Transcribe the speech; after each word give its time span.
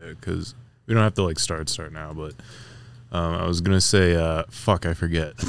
because 0.00 0.54
we 0.86 0.94
don't 0.94 1.02
have 1.02 1.14
to 1.14 1.22
like 1.22 1.38
start 1.38 1.68
start 1.68 1.92
now. 1.92 2.12
But 2.12 2.34
um, 3.12 3.34
I 3.34 3.46
was 3.46 3.60
gonna 3.60 3.80
say, 3.80 4.14
uh, 4.16 4.44
fuck, 4.50 4.86
I 4.86 4.94
forget. 4.94 5.34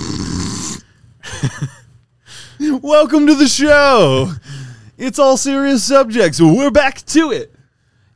Welcome 2.60 3.28
to 3.28 3.36
the 3.36 3.48
show. 3.48 4.32
It's 4.98 5.20
all 5.20 5.38
serious 5.38 5.84
subjects. 5.84 6.42
We're 6.42 6.72
back 6.72 7.06
to 7.08 7.32
it. 7.32 7.54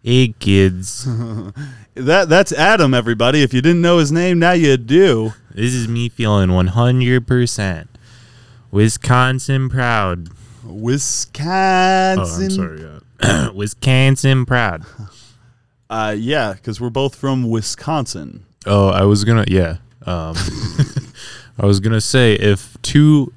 hey 0.03 0.33
kids, 0.39 1.05
That 1.93 2.29
that's 2.29 2.51
Adam, 2.53 2.93
everybody. 2.93 3.43
If 3.43 3.53
you 3.53 3.61
didn't 3.61 3.81
know 3.81 3.97
his 3.99 4.11
name, 4.11 4.39
now 4.39 4.53
you 4.53 4.77
do. 4.77 5.33
this 5.53 5.73
is 5.73 5.87
me 5.87 6.09
feeling 6.09 6.51
one 6.53 6.67
hundred 6.67 7.27
percent 7.27 7.89
Wisconsin 8.71 9.69
proud. 9.69 10.29
Wisconsin. 10.63 12.17
Oh, 12.17 12.43
I'm 12.45 12.49
sorry. 12.49 12.81
Yeah. 13.21 13.49
Wisconsin 13.53 14.45
proud. 14.45 14.85
Uh, 15.91 16.15
yeah, 16.17 16.53
because 16.53 16.79
we're 16.79 16.89
both 16.89 17.15
from 17.15 17.49
Wisconsin. 17.49 18.45
Oh, 18.65 18.87
I 18.87 19.03
was 19.03 19.25
gonna 19.25 19.43
yeah. 19.49 19.77
Um, 20.05 20.35
I 21.59 21.65
was 21.65 21.81
gonna 21.81 21.99
say 21.99 22.33
if 22.35 22.81
two 22.81 23.33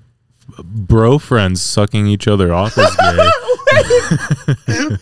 bro 0.63 1.19
friends 1.19 1.61
sucking 1.61 2.07
each 2.07 2.29
other 2.29 2.55
off 2.55 2.79
is 2.79 2.95
gay, 2.95 3.29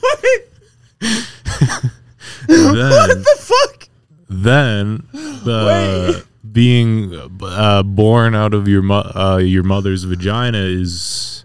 then 2.47 3.23
the 3.23 3.37
Fuck. 3.39 3.89
then 4.31 5.07
uh, 5.47 6.21
being 6.51 7.15
uh, 7.43 7.83
born 7.83 8.35
out 8.35 8.55
of 8.55 8.67
your 8.67 8.81
mo- 8.81 9.13
uh, 9.15 9.37
your 9.37 9.63
mother's 9.63 10.05
vagina 10.05 10.59
is 10.59 11.45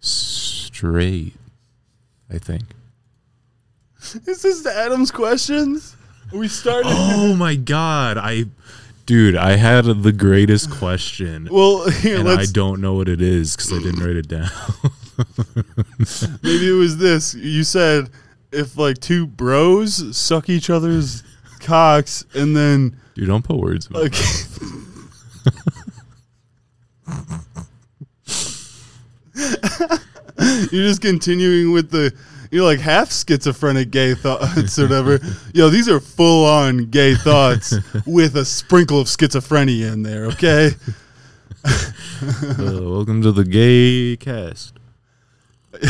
straight. 0.00 1.34
I 2.30 2.38
think. 2.38 2.62
Is 4.26 4.42
this 4.42 4.62
the 4.62 4.72
Adam's 4.72 5.10
questions? 5.10 5.96
We 6.32 6.48
started. 6.48 6.90
Oh 6.92 7.34
my 7.34 7.56
god! 7.56 8.18
I, 8.18 8.44
dude, 9.04 9.36
I 9.36 9.56
had 9.56 9.84
the 9.84 10.12
greatest 10.12 10.70
question. 10.70 11.48
Well, 11.50 11.88
here, 12.00 12.18
and 12.20 12.28
I 12.28 12.36
let's. 12.36 12.52
don't 12.52 12.80
know 12.80 12.94
what 12.94 13.08
it 13.08 13.20
is 13.20 13.56
because 13.56 13.72
I 13.72 13.78
didn't 13.78 14.04
write 14.04 14.16
it 14.16 14.28
down. 14.28 14.48
Maybe 16.42 16.68
it 16.68 16.78
was 16.78 16.98
this. 16.98 17.34
You 17.34 17.64
said 17.64 18.10
if 18.52 18.76
like 18.76 18.98
two 18.98 19.26
bros 19.26 20.16
suck 20.16 20.48
each 20.48 20.70
other's 20.70 21.24
cocks, 21.60 22.24
and 22.34 22.56
then 22.56 23.00
Dude, 23.14 23.26
don't 23.26 23.44
put 23.44 23.56
words. 23.56 23.86
In 23.86 23.94
my 23.94 24.00
like. 24.00 24.14
You're 30.72 30.84
just 30.84 31.02
continuing 31.02 31.72
with 31.72 31.90
the. 31.90 32.14
You're 32.56 32.64
like 32.64 32.80
half 32.80 33.12
schizophrenic 33.12 33.90
gay 33.90 34.14
thoughts 34.14 34.78
or 34.78 34.84
whatever. 34.84 35.20
Yo, 35.52 35.68
these 35.68 35.90
are 35.90 36.00
full 36.00 36.46
on 36.46 36.86
gay 36.86 37.14
thoughts 37.14 37.74
with 38.06 38.34
a 38.34 38.46
sprinkle 38.46 38.98
of 38.98 39.08
schizophrenia 39.08 39.92
in 39.92 40.02
there, 40.02 40.24
okay? 40.28 40.70
Uh, 42.22 42.80
welcome 42.80 43.20
to 43.20 43.30
the 43.30 43.44
gay 43.44 44.16
cast. 44.16 44.72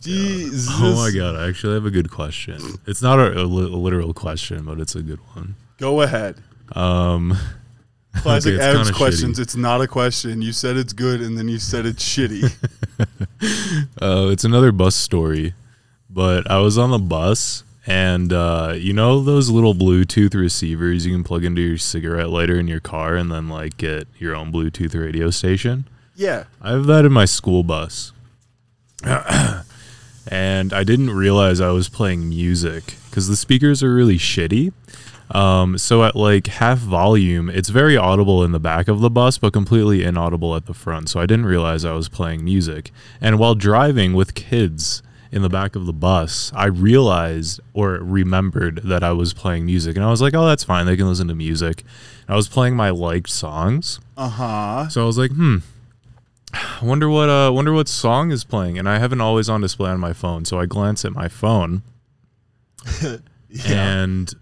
Jesus. 0.00 0.68
Oh 0.70 0.96
my 0.96 1.10
god! 1.16 1.36
I 1.36 1.48
actually 1.48 1.74
have 1.74 1.86
a 1.86 1.90
good 1.90 2.10
question. 2.10 2.60
It's 2.86 3.00
not 3.00 3.18
a, 3.18 3.38
a 3.38 3.44
a 3.44 3.46
literal 3.46 4.12
question, 4.12 4.66
but 4.66 4.80
it's 4.80 4.96
a 4.96 5.02
good 5.02 5.20
one. 5.32 5.54
Go 5.78 6.02
ahead. 6.02 6.36
Um, 6.72 7.38
Classic 8.22 8.54
it's 8.54 8.62
Adam's 8.62 8.90
questions. 8.90 9.38
shitty. 9.38 9.42
It's 9.42 9.56
not 9.56 9.80
a 9.80 9.86
question. 9.86 10.42
You 10.42 10.52
said 10.52 10.76
it's 10.76 10.92
good 10.92 11.20
and 11.20 11.38
then 11.38 11.48
you 11.48 11.58
said 11.58 11.86
it's 11.86 12.04
shitty. 12.04 12.44
uh, 14.02 14.28
it's 14.30 14.44
another 14.44 14.72
bus 14.72 14.96
story, 14.96 15.54
but 16.08 16.50
I 16.50 16.58
was 16.58 16.76
on 16.76 16.90
the 16.90 16.98
bus, 16.98 17.62
and 17.86 18.32
uh, 18.32 18.74
you 18.76 18.92
know 18.92 19.22
those 19.22 19.48
little 19.48 19.74
Bluetooth 19.74 20.34
receivers 20.34 21.06
you 21.06 21.12
can 21.12 21.22
plug 21.24 21.44
into 21.44 21.62
your 21.62 21.78
cigarette 21.78 22.30
lighter 22.30 22.58
in 22.58 22.66
your 22.68 22.80
car, 22.80 23.14
and 23.14 23.30
then 23.30 23.48
like 23.48 23.76
get 23.76 24.08
your 24.18 24.34
own 24.34 24.52
Bluetooth 24.52 25.00
radio 25.00 25.30
station. 25.30 25.88
yeah. 26.16 26.44
I 26.60 26.72
have 26.72 26.86
that 26.86 27.04
in 27.04 27.12
my 27.12 27.24
school 27.24 27.62
bus. 27.62 28.12
and 29.04 30.72
I 30.72 30.84
didn't 30.84 31.10
realize 31.10 31.60
I 31.60 31.70
was 31.70 31.88
playing 31.88 32.28
music 32.28 32.96
because 33.08 33.28
the 33.28 33.36
speakers 33.36 33.82
are 33.82 33.94
really 33.94 34.18
shitty. 34.18 34.72
Um, 35.30 35.78
so 35.78 36.02
at 36.02 36.16
like 36.16 36.48
half 36.48 36.78
volume, 36.78 37.48
it's 37.48 37.68
very 37.68 37.96
audible 37.96 38.42
in 38.42 38.52
the 38.52 38.60
back 38.60 38.88
of 38.88 39.00
the 39.00 39.10
bus, 39.10 39.38
but 39.38 39.52
completely 39.52 40.02
inaudible 40.02 40.56
at 40.56 40.66
the 40.66 40.74
front. 40.74 41.08
So 41.08 41.20
I 41.20 41.26
didn't 41.26 41.46
realize 41.46 41.84
I 41.84 41.92
was 41.92 42.08
playing 42.08 42.44
music. 42.44 42.90
And 43.20 43.38
while 43.38 43.54
driving 43.54 44.14
with 44.14 44.34
kids 44.34 45.02
in 45.30 45.42
the 45.42 45.48
back 45.48 45.76
of 45.76 45.86
the 45.86 45.92
bus, 45.92 46.50
I 46.54 46.66
realized 46.66 47.60
or 47.72 47.92
remembered 47.92 48.82
that 48.84 49.04
I 49.04 49.12
was 49.12 49.32
playing 49.32 49.66
music. 49.66 49.94
And 49.94 50.04
I 50.04 50.10
was 50.10 50.20
like, 50.20 50.34
oh, 50.34 50.46
that's 50.46 50.64
fine. 50.64 50.86
They 50.86 50.96
can 50.96 51.06
listen 51.06 51.28
to 51.28 51.34
music. 51.34 51.84
And 52.26 52.34
I 52.34 52.36
was 52.36 52.48
playing 52.48 52.74
my 52.74 52.90
liked 52.90 53.30
songs. 53.30 54.00
Uh 54.16 54.28
huh. 54.28 54.88
So 54.88 55.02
I 55.02 55.06
was 55.06 55.18
like, 55.18 55.30
hmm. 55.30 55.58
I 56.52 56.80
wonder 56.82 57.08
what 57.08 57.28
uh 57.28 57.52
wonder 57.52 57.72
what 57.72 57.86
song 57.86 58.32
is 58.32 58.42
playing. 58.42 58.76
And 58.76 58.88
I 58.88 58.98
have 58.98 59.12
an 59.12 59.20
always 59.20 59.48
on 59.48 59.60
display 59.60 59.90
on 59.90 60.00
my 60.00 60.12
phone. 60.12 60.44
So 60.44 60.58
I 60.58 60.66
glance 60.66 61.04
at 61.04 61.12
my 61.12 61.28
phone 61.28 61.82
yeah. 63.00 63.20
and 64.02 64.34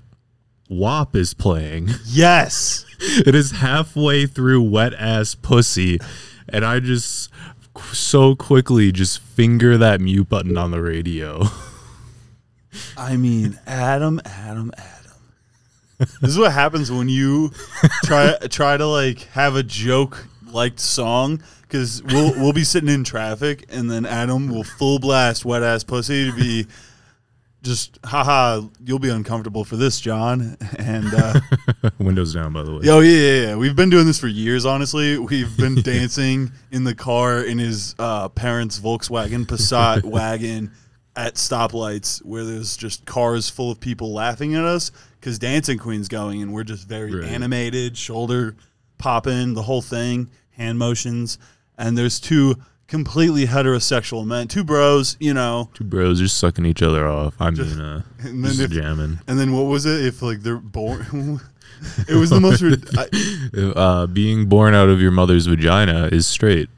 WAP 0.68 1.16
is 1.16 1.34
playing. 1.34 1.90
Yes. 2.04 2.84
it 3.00 3.34
is 3.34 3.52
halfway 3.52 4.26
through 4.26 4.62
wet 4.62 4.92
ass 4.94 5.34
pussy. 5.34 5.98
And 6.48 6.64
I 6.64 6.80
just 6.80 7.30
so 7.92 8.34
quickly 8.34 8.90
just 8.90 9.20
finger 9.20 9.78
that 9.78 10.00
mute 10.00 10.28
button 10.28 10.56
on 10.56 10.70
the 10.72 10.82
radio. 10.82 11.44
I 12.96 13.16
mean, 13.16 13.58
Adam, 13.66 14.20
Adam, 14.24 14.72
Adam. 14.76 15.12
This 16.20 16.30
is 16.30 16.38
what 16.38 16.52
happens 16.52 16.90
when 16.92 17.08
you 17.08 17.50
try 18.04 18.36
try 18.48 18.76
to 18.76 18.86
like 18.86 19.20
have 19.32 19.56
a 19.56 19.62
joke 19.62 20.28
liked 20.46 20.78
song 20.80 21.42
because 21.62 22.02
we'll 22.04 22.32
we'll 22.34 22.52
be 22.52 22.64
sitting 22.64 22.88
in 22.88 23.04
traffic 23.04 23.66
and 23.68 23.90
then 23.90 24.06
Adam 24.06 24.48
will 24.48 24.64
full 24.64 24.98
blast 24.98 25.44
wet 25.44 25.62
ass 25.62 25.82
pussy 25.84 26.30
to 26.30 26.36
be 26.36 26.66
just 27.68 27.98
haha 28.04 28.62
you'll 28.84 28.98
be 28.98 29.10
uncomfortable 29.10 29.64
for 29.64 29.76
this 29.76 30.00
John 30.00 30.56
and 30.78 31.06
uh, 31.14 31.40
Windows 31.98 32.34
down 32.34 32.52
by 32.52 32.62
the 32.64 32.72
way. 32.72 32.80
oh 32.88 33.00
yeah, 33.00 33.10
yeah 33.12 33.46
yeah 33.50 33.56
we've 33.56 33.76
been 33.76 33.90
doing 33.90 34.06
this 34.06 34.18
for 34.18 34.26
years 34.26 34.66
honestly 34.66 35.18
we've 35.18 35.56
been 35.56 35.76
dancing 35.82 36.50
in 36.72 36.82
the 36.84 36.94
car 36.94 37.40
in 37.42 37.58
his 37.58 37.94
uh, 38.00 38.28
parents 38.30 38.80
Volkswagen 38.80 39.46
Passat 39.46 40.02
wagon 40.02 40.72
at 41.14 41.34
stoplights 41.34 42.24
where 42.24 42.44
there's 42.44 42.76
just 42.76 43.04
cars 43.04 43.48
full 43.48 43.70
of 43.70 43.78
people 43.80 44.12
laughing 44.12 44.54
at 44.54 44.64
us 44.64 44.90
because 45.20 45.38
Dancing 45.38 45.78
Queen's 45.78 46.08
going 46.08 46.42
and 46.42 46.52
we're 46.52 46.64
just 46.64 46.88
very 46.88 47.12
Right. 47.14 47.28
animated, 47.28 47.96
shoulder 47.96 48.54
popping, 48.98 49.54
the 49.54 49.62
whole 49.62 49.82
thing, 49.82 50.30
hand 50.50 50.78
motions, 50.78 51.38
and 51.76 51.96
there's 51.98 52.20
two 52.20 52.54
completely 52.88 53.46
heterosexual 53.46 54.26
men, 54.26 54.48
two 54.48 54.64
bros, 54.64 55.16
you 55.20 55.32
know, 55.34 55.70
Two 55.74 55.84
bros 55.84 56.18
just 56.18 56.36
sucking 56.38 56.64
each 56.66 56.82
other 56.82 57.06
off. 57.06 57.34
I 57.38 57.50
mean 57.50 57.80
uh 57.80 58.02
and 58.20 58.42
then 58.44 58.50
just 58.52 58.60
if, 58.60 58.70
jamming. 58.72 59.20
and 59.28 59.38
then 59.38 59.52
what 59.52 59.62
was 59.66 59.86
it 59.86 60.04
if 60.04 60.22
like 60.22 60.40
they're 60.40 60.56
born? 60.56 61.40
it 62.08 62.14
was 62.14 62.30
the 62.30 62.40
most. 62.40 62.60
rid- 62.62 62.88
I, 62.98 63.08
uh, 63.76 64.06
being 64.06 64.46
born 64.46 64.74
out 64.74 64.88
of 64.88 65.00
your 65.00 65.10
mother's 65.12 65.46
vagina 65.46 66.08
is 66.10 66.26
straight. 66.26 66.68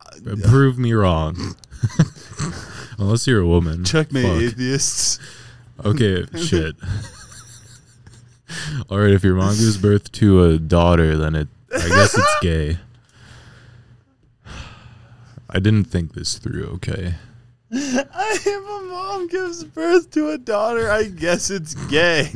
Uh, 0.00 0.36
Prove 0.44 0.78
me 0.78 0.92
wrong. 0.92 1.56
Unless 2.98 3.26
you're 3.26 3.40
a 3.40 3.46
woman. 3.46 3.84
checkmate, 3.84 4.24
Fuck. 4.24 4.42
atheists. 4.42 5.18
Okay, 5.84 6.24
shit. 6.36 6.76
All 8.88 8.98
right, 8.98 9.10
if 9.12 9.24
your 9.24 9.34
mom 9.34 9.56
gives 9.56 9.78
birth 9.78 10.12
to 10.12 10.44
a 10.44 10.58
daughter, 10.58 11.16
then 11.16 11.34
it 11.34 11.48
I 11.74 11.88
guess 11.88 12.16
it's 12.16 12.36
gay. 12.42 12.78
I 15.52 15.60
didn't 15.60 15.84
think 15.84 16.14
this 16.14 16.38
through, 16.38 16.64
okay. 16.74 17.14
if 17.70 18.46
a 18.46 18.86
mom 18.86 19.28
gives 19.28 19.64
birth 19.64 20.10
to 20.12 20.30
a 20.30 20.38
daughter, 20.38 20.90
I 20.90 21.04
guess 21.04 21.50
it's 21.50 21.74
gay. 21.86 22.32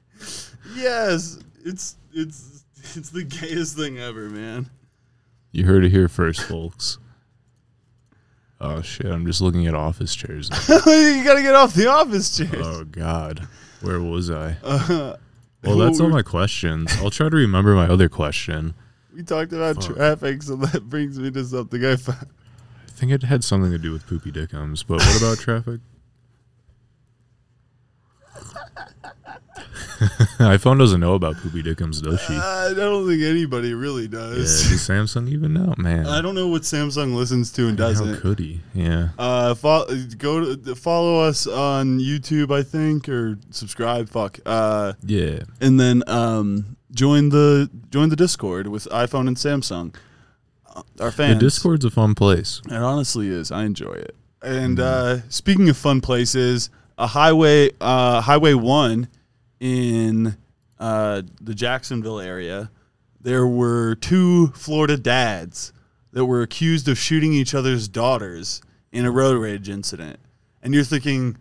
yes, 0.74 1.38
it's 1.64 1.96
it's 2.12 2.64
it's 2.94 3.10
the 3.10 3.24
gayest 3.24 3.76
thing 3.76 3.98
ever, 3.98 4.28
man. 4.28 4.68
You 5.52 5.64
heard 5.64 5.84
it 5.84 5.90
here 5.90 6.08
first, 6.08 6.42
folks. 6.42 6.98
Oh 8.60 8.82
shit, 8.82 9.06
I'm 9.06 9.26
just 9.26 9.40
looking 9.40 9.66
at 9.66 9.74
office 9.74 10.14
chairs 10.14 10.50
now. 10.50 10.58
you 10.86 11.24
gotta 11.24 11.42
get 11.42 11.54
off 11.54 11.74
the 11.74 11.86
office 11.86 12.36
chair. 12.36 12.48
Oh 12.54 12.84
god. 12.84 13.46
Where 13.80 14.00
was 14.00 14.30
I? 14.30 14.56
Uh, 14.62 15.16
Well, 15.64 15.78
that's 15.78 16.00
all 16.00 16.08
my 16.10 16.22
questions. 16.22 16.92
I'll 16.98 17.10
try 17.10 17.28
to 17.28 17.36
remember 17.36 17.74
my 17.74 17.86
other 17.88 18.08
question. 18.08 18.74
We 19.14 19.22
talked 19.22 19.52
about 19.52 19.82
Fuck. 19.82 19.96
traffic, 19.96 20.42
so 20.42 20.56
that 20.56 20.88
brings 20.88 21.18
me 21.18 21.30
to 21.32 21.44
something 21.44 21.84
I 21.84 21.96
found. 21.96 22.28
I 23.00 23.02
think 23.08 23.12
it 23.12 23.22
had 23.22 23.42
something 23.42 23.70
to 23.70 23.78
do 23.78 23.92
with 23.92 24.06
poopy 24.06 24.30
dickums, 24.30 24.84
but 24.86 24.98
what 25.00 25.16
about 25.22 25.38
traffic? 25.42 25.80
iPhone 30.38 30.78
doesn't 30.78 31.00
know 31.00 31.14
about 31.14 31.36
poopy 31.36 31.62
dickums, 31.62 32.02
does 32.02 32.20
she? 32.20 32.34
I 32.34 32.74
don't 32.76 33.08
think 33.08 33.22
anybody 33.22 33.72
really 33.72 34.02
Yeah, 34.02 34.08
does. 34.10 34.68
does 34.68 34.86
Samsung 34.86 35.30
even 35.30 35.54
know, 35.54 35.74
man? 35.78 36.04
I 36.08 36.20
don't 36.20 36.34
know 36.34 36.48
what 36.48 36.60
Samsung 36.60 37.14
listens 37.14 37.50
to 37.52 37.68
and 37.68 37.78
doesn't. 37.78 38.16
How 38.16 38.20
could 38.20 38.38
he? 38.38 38.60
Yeah. 38.74 39.08
Uh, 39.18 39.54
fo- 39.54 39.86
go 40.18 40.54
to 40.54 40.74
follow 40.76 41.20
us 41.20 41.46
on 41.46 42.00
YouTube, 42.00 42.52
I 42.54 42.62
think, 42.62 43.08
or 43.08 43.38
subscribe. 43.48 44.10
Fuck. 44.10 44.40
Uh, 44.44 44.92
Yeah. 45.06 45.44
and 45.62 45.80
then 45.80 46.02
um, 46.06 46.76
join 46.92 47.30
the 47.30 47.70
join 47.88 48.10
the 48.10 48.16
Discord 48.16 48.66
with 48.66 48.84
iPhone 48.90 49.26
and 49.26 49.38
Samsung. 49.38 49.94
Our 51.00 51.06
The 51.06 51.12
fans. 51.12 51.40
Discord's 51.40 51.84
a 51.84 51.90
fun 51.90 52.14
place. 52.14 52.60
It 52.66 52.72
honestly 52.72 53.28
is. 53.28 53.50
I 53.50 53.64
enjoy 53.64 53.92
it. 53.92 54.14
And 54.42 54.80
uh, 54.80 55.28
speaking 55.28 55.68
of 55.68 55.76
fun 55.76 56.00
places, 56.00 56.70
a 56.96 57.06
highway, 57.06 57.70
uh, 57.80 58.20
Highway 58.22 58.54
One, 58.54 59.08
in 59.58 60.36
uh, 60.78 61.22
the 61.40 61.54
Jacksonville 61.54 62.20
area, 62.20 62.70
there 63.20 63.46
were 63.46 63.94
two 63.96 64.48
Florida 64.48 64.96
dads 64.96 65.72
that 66.12 66.24
were 66.24 66.42
accused 66.42 66.88
of 66.88 66.98
shooting 66.98 67.32
each 67.32 67.54
other's 67.54 67.86
daughters 67.86 68.62
in 68.90 69.04
a 69.04 69.10
road 69.10 69.38
rage 69.38 69.68
incident. 69.68 70.18
And 70.62 70.74
you're 70.74 70.84
thinking, 70.84 71.36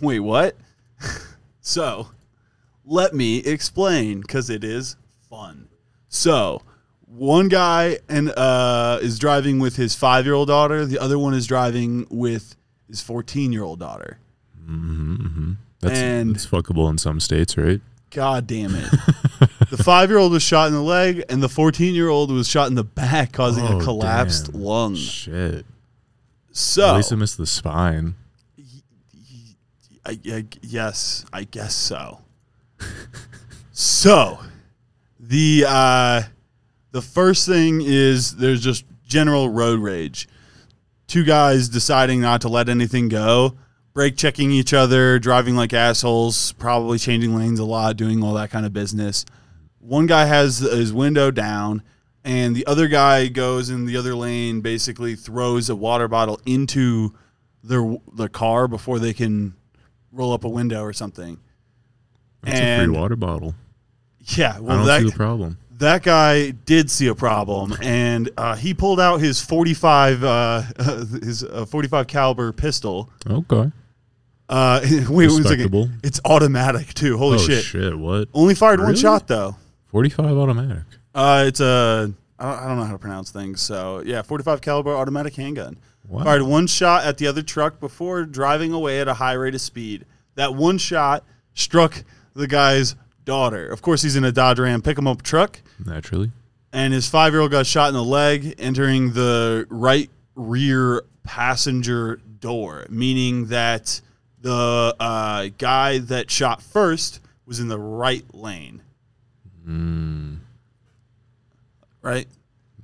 wait, 0.00 0.20
what? 0.20 0.56
so, 1.60 2.08
let 2.84 3.14
me 3.14 3.38
explain 3.38 4.20
because 4.20 4.50
it 4.50 4.62
is 4.62 4.96
fun. 5.28 5.68
So, 6.08 6.62
one 7.16 7.48
guy 7.48 7.98
and 8.08 8.30
uh, 8.30 8.98
is 9.02 9.18
driving 9.18 9.58
with 9.58 9.76
his 9.76 9.94
five 9.94 10.24
year 10.24 10.34
old 10.34 10.48
daughter. 10.48 10.84
The 10.86 10.98
other 10.98 11.18
one 11.18 11.34
is 11.34 11.46
driving 11.46 12.06
with 12.10 12.56
his 12.88 13.00
fourteen 13.02 13.52
year 13.52 13.62
old 13.62 13.78
daughter. 13.80 14.18
That's, 15.80 15.98
And- 15.98 16.34
that's 16.34 16.46
fuckable 16.46 16.88
in 16.90 16.98
some 16.98 17.20
states, 17.20 17.56
right? 17.56 17.80
God 18.10 18.46
damn 18.46 18.74
it! 18.74 18.90
the 19.70 19.80
five 19.82 20.10
year 20.10 20.18
old 20.18 20.32
was 20.32 20.42
shot 20.42 20.66
in 20.68 20.74
the 20.74 20.82
leg, 20.82 21.24
and 21.30 21.42
the 21.42 21.48
fourteen 21.48 21.94
year 21.94 22.08
old 22.10 22.30
was 22.30 22.46
shot 22.46 22.68
in 22.68 22.74
the 22.74 22.84
back, 22.84 23.32
causing 23.32 23.64
Oh, 23.66 23.78
a 23.80 23.82
collapsed 23.82 24.52
damn. 24.52 24.60
lung. 24.62 24.94
Shit. 24.96 25.64
So 26.50 26.90
At 26.90 26.96
least 26.96 27.12
I 27.12 27.16
missed 27.16 27.38
the 27.38 27.46
spine. 27.46 28.14
I, 30.04 30.18
I, 30.26 30.44
yes, 30.60 31.24
I 31.32 31.44
guess 31.44 31.74
so. 31.74 32.20
so, 33.72 34.40
the 35.18 35.64
uh, 35.66 36.22
the 36.92 37.02
first 37.02 37.46
thing 37.46 37.80
is 37.82 38.36
there's 38.36 38.62
just 38.62 38.84
general 39.06 39.48
road 39.48 39.80
rage. 39.80 40.28
Two 41.06 41.24
guys 41.24 41.68
deciding 41.68 42.20
not 42.20 42.40
to 42.42 42.48
let 42.48 42.68
anything 42.68 43.08
go, 43.08 43.56
brake 43.92 44.16
checking 44.16 44.50
each 44.50 44.72
other, 44.72 45.18
driving 45.18 45.56
like 45.56 45.72
assholes, 45.72 46.52
probably 46.52 46.98
changing 46.98 47.36
lanes 47.36 47.58
a 47.58 47.64
lot, 47.64 47.96
doing 47.96 48.22
all 48.22 48.34
that 48.34 48.50
kind 48.50 48.64
of 48.64 48.72
business. 48.72 49.24
One 49.78 50.06
guy 50.06 50.26
has 50.26 50.58
his 50.58 50.92
window 50.92 51.30
down, 51.30 51.82
and 52.24 52.54
the 52.54 52.66
other 52.66 52.88
guy 52.88 53.28
goes 53.28 53.68
in 53.68 53.84
the 53.84 53.96
other 53.96 54.14
lane, 54.14 54.60
basically 54.60 55.16
throws 55.16 55.68
a 55.68 55.76
water 55.76 56.08
bottle 56.08 56.40
into 56.46 57.14
their 57.64 57.96
the 58.12 58.28
car 58.28 58.68
before 58.68 58.98
they 58.98 59.12
can 59.12 59.54
roll 60.12 60.32
up 60.32 60.44
a 60.44 60.48
window 60.48 60.82
or 60.82 60.92
something. 60.92 61.38
That's 62.42 62.58
a 62.58 62.84
free 62.84 62.88
water 62.88 63.16
bottle. 63.16 63.54
Yeah, 64.20 64.54
I 64.56 64.60
well, 64.60 64.76
don't 64.78 64.86
that 64.86 65.00
see 65.00 65.10
the 65.10 65.16
problem. 65.16 65.58
That 65.82 66.02
guy 66.02 66.50
did 66.50 66.90
see 66.90 67.08
a 67.08 67.14
problem, 67.14 67.74
and 67.82 68.30
uh, 68.36 68.56
he 68.56 68.72
pulled 68.72 69.00
out 69.00 69.20
his 69.20 69.40
forty-five 69.40 70.24
uh, 70.24 70.62
his 71.22 71.44
uh, 71.44 71.66
forty-five 71.66 72.06
caliber 72.06 72.52
pistol. 72.52 73.10
Okay. 73.28 73.70
Uh, 74.48 74.80
wait, 75.08 75.08
wait 75.08 75.28
a 75.28 75.44
second. 75.44 76.00
It's 76.02 76.20
automatic 76.24 76.94
too. 76.94 77.18
Holy 77.18 77.36
oh 77.36 77.38
shit! 77.38 77.64
shit! 77.64 77.98
What? 77.98 78.28
Only 78.32 78.54
fired 78.54 78.80
one 78.80 78.90
Really? 78.90 79.00
shot 79.00 79.28
though. 79.28 79.56
Forty-five 79.88 80.36
automatic. 80.36 80.84
Uh, 81.14 81.44
it's 81.46 81.60
a 81.60 82.12
I 82.38 82.44
don't, 82.44 82.58
I 82.64 82.68
don't 82.68 82.76
know 82.78 82.84
how 82.84 82.92
to 82.92 82.98
pronounce 82.98 83.30
things. 83.30 83.60
So 83.60 84.02
yeah, 84.04 84.22
forty-five 84.22 84.60
caliber 84.60 84.94
automatic 84.94 85.34
handgun. 85.34 85.78
Wow. 86.08 86.24
Fired 86.24 86.42
one 86.42 86.66
shot 86.66 87.04
at 87.04 87.18
the 87.18 87.26
other 87.26 87.42
truck 87.42 87.80
before 87.80 88.24
driving 88.24 88.72
away 88.72 89.00
at 89.00 89.08
a 89.08 89.14
high 89.14 89.34
rate 89.34 89.54
of 89.54 89.60
speed. 89.60 90.04
That 90.34 90.54
one 90.54 90.78
shot 90.78 91.24
struck 91.54 92.04
the 92.34 92.46
guy's 92.46 92.94
daughter. 93.24 93.68
Of 93.68 93.82
course, 93.82 94.02
he's 94.02 94.16
in 94.16 94.24
a 94.24 94.32
Dodge 94.32 94.58
Ram 94.58 94.82
pick 94.82 94.98
'em 94.98 95.06
up 95.06 95.22
truck. 95.22 95.60
Naturally. 95.84 96.30
and 96.72 96.92
his 96.94 97.08
five 97.08 97.32
year 97.32 97.40
old 97.42 97.50
got 97.50 97.66
shot 97.66 97.88
in 97.88 97.94
the 97.94 98.02
leg 98.02 98.54
entering 98.58 99.12
the 99.12 99.66
right 99.68 100.08
rear 100.34 101.02
passenger 101.24 102.18
door, 102.40 102.86
meaning 102.88 103.46
that 103.46 104.00
the 104.40 104.94
uh, 104.98 105.48
guy 105.58 105.98
that 105.98 106.30
shot 106.30 106.62
first 106.62 107.20
was 107.46 107.60
in 107.60 107.68
the 107.68 107.78
right 107.78 108.24
lane. 108.34 108.80
Mm. 109.68 110.38
Right? 112.00 112.26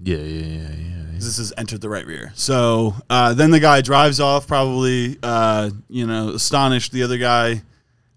Yeah, 0.03 0.19
yeah, 0.19 0.47
yeah, 0.47 0.69
yeah. 0.77 0.95
This 1.15 1.39
is 1.41 1.53
entered 1.57 1.81
the 1.81 1.89
right 1.89 2.07
rear. 2.07 2.33
So 2.37 2.95
uh, 3.11 3.35
then 3.35 3.51
the 3.51 3.59
guy 3.59 3.81
drives 3.81 4.21
off, 4.21 4.47
probably, 4.47 5.19
uh, 5.23 5.71
you 5.89 6.07
know, 6.07 6.29
astonished. 6.31 6.93
The 6.93 7.03
other 7.03 7.19
guy 7.19 7.63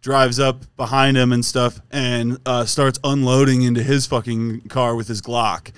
drives 0.01 0.39
up 0.39 0.63
behind 0.75 1.15
him 1.15 1.31
and 1.31 1.45
stuff 1.45 1.79
and 1.91 2.39
uh, 2.45 2.65
starts 2.65 2.99
unloading 3.03 3.61
into 3.61 3.83
his 3.83 4.07
fucking 4.07 4.61
car 4.61 4.95
with 4.95 5.07
his 5.07 5.21
Glock. 5.21 5.71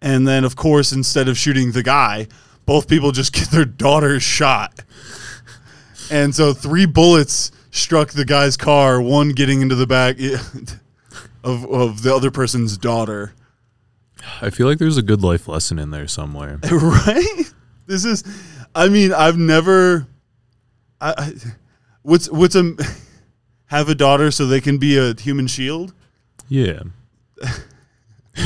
And 0.00 0.28
then, 0.28 0.44
of 0.44 0.56
course, 0.56 0.92
instead 0.92 1.26
of 1.26 1.38
shooting 1.38 1.72
the 1.72 1.82
guy, 1.82 2.28
both 2.66 2.86
people 2.88 3.12
just 3.12 3.32
get 3.34 3.50
their 3.50 3.64
daughters 3.64 4.22
shot. 4.22 4.82
And 6.10 6.34
so 6.34 6.52
three 6.52 6.86
bullets 6.86 7.50
struck 7.70 8.10
the 8.10 8.24
guy's 8.24 8.56
car, 8.56 9.00
one 9.00 9.30
getting 9.30 9.62
into 9.62 9.74
the 9.74 9.86
back 9.86 10.16
of, 11.44 11.64
of 11.64 12.02
the 12.02 12.14
other 12.14 12.30
person's 12.30 12.76
daughter. 12.76 13.32
I 14.40 14.50
feel 14.50 14.66
like 14.66 14.78
there's 14.78 14.96
a 14.98 15.02
good 15.02 15.22
life 15.22 15.48
lesson 15.48 15.78
in 15.78 15.90
there 15.90 16.08
somewhere. 16.08 16.58
right? 16.70 17.44
This 17.86 18.04
is, 18.04 18.22
I 18.74 18.88
mean, 18.88 19.12
I've 19.12 19.38
never. 19.38 20.06
I, 21.00 21.14
I, 21.16 21.32
what's 22.02 22.28
what's 22.30 22.54
a 22.54 22.74
have 23.66 23.88
a 23.88 23.94
daughter 23.94 24.30
so 24.30 24.46
they 24.46 24.60
can 24.60 24.78
be 24.78 24.96
a 24.98 25.14
human 25.14 25.46
shield? 25.46 25.92
Yeah. 26.48 26.80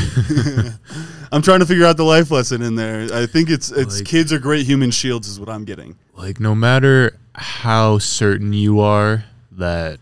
I'm 1.32 1.42
trying 1.42 1.60
to 1.60 1.66
figure 1.66 1.84
out 1.84 1.96
the 1.96 2.04
life 2.04 2.30
lesson 2.30 2.62
in 2.62 2.74
there. 2.76 3.08
I 3.12 3.26
think 3.26 3.50
it's 3.50 3.70
it's 3.70 3.98
Like- 3.98 4.06
kids 4.06 4.32
are 4.32 4.38
great 4.38 4.66
human 4.66 4.90
shields 4.90 5.28
is 5.28 5.38
what 5.40 5.48
I'm 5.48 5.64
getting. 5.64 5.96
Like 6.14 6.40
no 6.40 6.54
matter 6.54 7.18
how 7.34 7.98
certain 7.98 8.52
you 8.52 8.80
are 8.80 9.24
that 9.52 9.98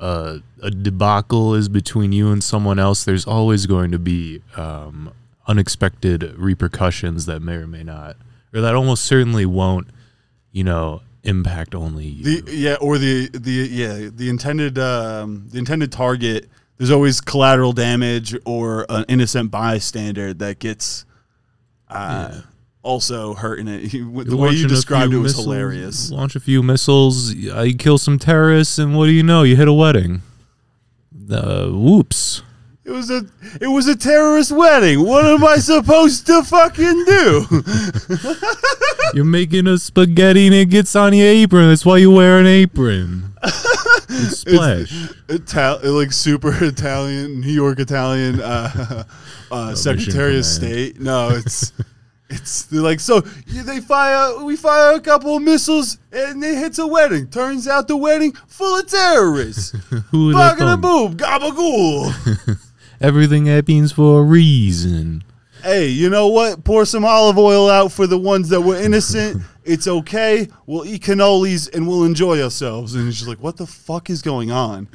uh, 0.00 0.38
a 0.62 0.70
debacle 0.70 1.54
is 1.54 1.68
between 1.68 2.12
you 2.12 2.30
and 2.32 2.42
someone 2.44 2.78
else, 2.78 3.04
there's 3.04 3.26
always 3.26 3.66
going 3.66 3.90
to 3.92 3.98
be 3.98 4.42
um, 4.56 5.12
unexpected 5.46 6.34
repercussions 6.36 7.26
that 7.26 7.40
may 7.40 7.54
or 7.54 7.66
may 7.66 7.82
not, 7.82 8.16
or 8.52 8.60
that 8.60 8.74
almost 8.74 9.04
certainly 9.04 9.46
won't, 9.46 9.88
you 10.52 10.64
know, 10.64 11.00
impact 11.26 11.74
only 11.74 12.06
you. 12.06 12.40
The 12.42 12.52
yeah, 12.52 12.76
or 12.80 12.98
the 12.98 13.28
the 13.28 13.50
yeah 13.50 14.08
the 14.12 14.28
intended 14.28 14.78
um, 14.78 15.48
the 15.50 15.58
intended 15.58 15.92
target. 15.92 16.48
There's 16.78 16.90
always 16.90 17.20
collateral 17.22 17.72
damage 17.72 18.36
or 18.44 18.84
an 18.90 19.06
innocent 19.08 19.50
bystander 19.50 20.34
that 20.34 20.58
gets 20.58 21.06
uh, 21.88 22.42
also 22.82 23.34
hurt 23.34 23.58
in 23.58 23.68
it. 23.68 23.92
The 24.26 24.36
way 24.36 24.50
you 24.50 24.68
described 24.68 25.12
it 25.12 25.18
was 25.18 25.32
missiles- 25.32 25.46
hilarious. 25.46 26.10
Launch 26.10 26.36
a 26.36 26.40
few 26.40 26.62
missiles, 26.62 27.34
uh, 27.34 27.62
you 27.62 27.76
kill 27.76 27.98
some 27.98 28.18
terrorists, 28.18 28.78
and 28.78 28.96
what 28.96 29.06
do 29.06 29.12
you 29.12 29.22
know? 29.22 29.42
You 29.42 29.56
hit 29.56 29.68
a 29.68 29.72
wedding. 29.72 30.22
Uh, 31.30 31.68
whoops. 31.68 32.42
It 32.86 32.92
was 32.92 33.10
a 33.10 33.26
it 33.60 33.66
was 33.66 33.88
a 33.88 33.96
terrorist 33.96 34.52
wedding. 34.52 35.04
What 35.04 35.26
am 35.26 35.44
I 35.44 35.56
supposed 35.56 36.24
to 36.26 36.44
fucking 36.44 37.04
do? 37.04 37.46
You're 39.12 39.24
making 39.24 39.66
a 39.66 39.76
spaghetti 39.76 40.46
and 40.46 40.54
it 40.54 40.66
gets 40.66 40.94
on 40.94 41.12
your 41.12 41.26
apron. 41.26 41.68
That's 41.68 41.84
why 41.84 41.96
you 41.96 42.12
wear 42.12 42.38
an 42.38 42.46
apron. 42.46 43.34
You 44.08 44.16
splash. 44.26 45.10
Ital- 45.28 45.80
like 45.82 46.12
super 46.12 46.52
Italian, 46.64 47.40
New 47.40 47.52
York 47.52 47.80
Italian 47.80 48.40
uh, 48.40 49.02
uh, 49.50 49.74
Secretary 49.74 50.38
of 50.38 50.44
State. 50.46 51.00
No, 51.00 51.30
it's 51.30 51.72
it's 52.30 52.62
they're 52.66 52.80
like 52.82 53.00
so 53.00 53.20
they 53.20 53.80
fire 53.80 54.44
we 54.44 54.54
fire 54.56 54.94
a 54.94 55.00
couple 55.00 55.36
of 55.36 55.42
missiles 55.42 55.98
and 56.12 56.42
it 56.42 56.56
hits 56.56 56.78
a 56.78 56.86
wedding. 56.86 57.26
Turns 57.26 57.66
out 57.66 57.88
the 57.88 57.96
wedding 57.96 58.32
full 58.46 58.78
of 58.78 58.88
terrorists. 58.88 59.72
Who 60.12 60.32
Bugga 60.32 60.58
have 60.58 60.58
the 60.58 60.76
boob, 60.76 61.18
gabagool. 61.18 62.58
Everything 63.00 63.46
happens 63.46 63.92
for 63.92 64.20
a 64.20 64.24
reason. 64.24 65.24
hey, 65.62 65.88
you 65.88 66.08
know 66.10 66.28
what? 66.28 66.64
Pour 66.64 66.84
some 66.84 67.04
olive 67.04 67.38
oil 67.38 67.68
out 67.68 67.92
for 67.92 68.06
the 68.06 68.18
ones 68.18 68.48
that 68.50 68.60
were 68.60 68.76
innocent. 68.76 69.42
it's 69.64 69.86
okay. 69.86 70.48
We'll 70.66 70.84
eat 70.86 71.02
cannolis 71.02 71.72
and 71.74 71.86
we'll 71.88 72.04
enjoy 72.04 72.40
ourselves. 72.42 72.94
And 72.94 73.08
it's 73.08 73.18
just 73.18 73.28
like, 73.28 73.42
what 73.42 73.56
the 73.56 73.66
fuck 73.66 74.08
is 74.10 74.22
going 74.22 74.50
on? 74.50 74.88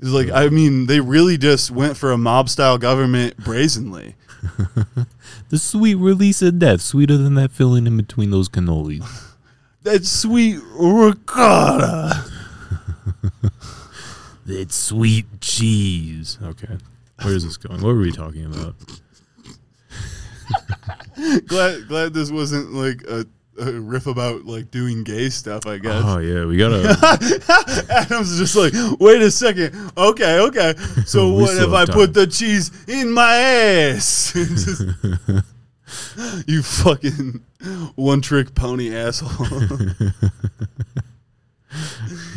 it's 0.00 0.10
like, 0.10 0.30
I 0.30 0.48
mean, 0.48 0.86
they 0.86 1.00
really 1.00 1.38
just 1.38 1.70
went 1.70 1.96
for 1.96 2.12
a 2.12 2.18
mob 2.18 2.48
style 2.48 2.78
government 2.78 3.36
brazenly. 3.38 4.14
The 5.50 5.58
sweet 5.58 5.96
release 5.96 6.42
of 6.42 6.58
death, 6.58 6.80
sweeter 6.80 7.16
than 7.16 7.34
that 7.34 7.52
filling 7.52 7.86
in 7.86 7.96
between 7.96 8.30
those 8.30 8.48
cannolis. 8.48 9.04
That 9.82 10.04
sweet 10.06 10.58
ricotta. 10.76 12.24
It's 14.46 14.74
sweet 14.74 15.26
cheese. 15.40 16.38
Okay. 16.42 16.76
Where 17.22 17.34
is 17.34 17.44
this 17.44 17.56
going? 17.56 17.80
What 17.80 17.94
were 17.94 18.00
we 18.00 18.12
talking 18.12 18.44
about? 18.46 18.74
glad 21.46 21.88
glad 21.88 22.12
this 22.12 22.30
wasn't 22.30 22.72
like 22.72 23.02
a, 23.08 23.24
a 23.58 23.72
riff 23.72 24.06
about 24.06 24.44
like 24.44 24.70
doing 24.70 25.04
gay 25.04 25.30
stuff. 25.30 25.66
I 25.66 25.78
guess. 25.78 26.02
Oh 26.04 26.18
yeah, 26.18 26.44
we 26.44 26.56
gotta. 26.56 27.86
Adam's 27.90 28.36
just 28.38 28.56
like, 28.56 28.72
wait 29.00 29.22
a 29.22 29.30
second. 29.30 29.92
Okay, 29.96 30.40
okay. 30.40 30.74
So 31.06 31.32
what 31.34 31.56
if 31.56 31.72
I 31.72 31.80
have 31.80 31.88
put 31.90 32.12
the 32.14 32.26
cheese 32.26 32.70
in 32.88 33.12
my 33.12 33.34
ass? 33.36 34.32
Just- 34.34 34.82
you 36.48 36.62
fucking 36.62 37.42
one 37.94 38.20
trick 38.20 38.54
pony 38.54 38.94
asshole. 38.94 39.46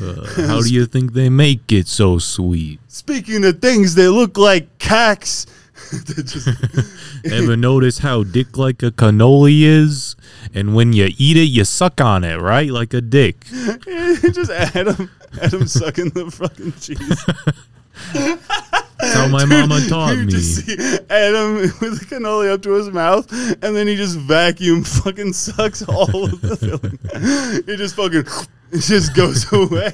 Uh, 0.02 0.26
how 0.48 0.62
do 0.62 0.74
you 0.74 0.86
think 0.86 1.14
they 1.14 1.30
make 1.30 1.72
it 1.72 1.88
so 1.88 2.18
sweet? 2.18 2.80
Speaking 2.88 3.46
of 3.46 3.62
things 3.62 3.96
that 3.96 4.12
look 4.12 4.38
like 4.38 4.78
cacks. 4.80 5.46
Just- 6.06 6.48
Ever 7.26 7.56
notice 7.56 8.00
how 8.00 8.24
dick 8.24 8.58
like 8.58 8.82
a 8.84 8.92
cannoli 8.92 9.62
is? 9.64 10.16
And 10.54 10.76
when 10.76 10.94
you 10.94 11.10
eat 11.18 11.38
it, 11.38 11.42
you 11.50 11.66
suck 11.66 12.02
on 12.02 12.24
it, 12.24 12.38
right? 12.38 12.70
Like 12.70 12.94
a 12.94 13.02
dick. 13.02 13.46
just 13.52 14.50
Adam, 14.52 15.10
Adam 15.42 15.68
sucking 15.68 16.10
the 16.10 16.32
fucking 16.32 16.74
cheese. 16.74 17.26
That's 18.14 19.14
how 19.14 19.28
my 19.28 19.46
mama 19.46 19.80
taught 19.88 20.18
me. 20.18 20.34
Adam 21.10 21.56
with 21.82 22.00
the 22.00 22.06
cannoli 22.10 22.52
up 22.52 22.62
to 22.64 22.72
his 22.74 22.90
mouth, 22.90 23.32
and 23.32 23.76
then 23.76 23.88
he 23.88 23.96
just 23.96 24.18
vacuum 24.18 24.84
fucking 24.84 25.34
sucks 25.34 25.82
all 25.84 26.26
of 26.26 26.42
the 26.42 26.56
filling. 26.56 27.00
It 27.68 27.78
just 27.78 27.96
fucking, 27.96 28.24
it 28.72 28.82
just 28.82 29.16
goes 29.16 29.52
away. 29.52 29.94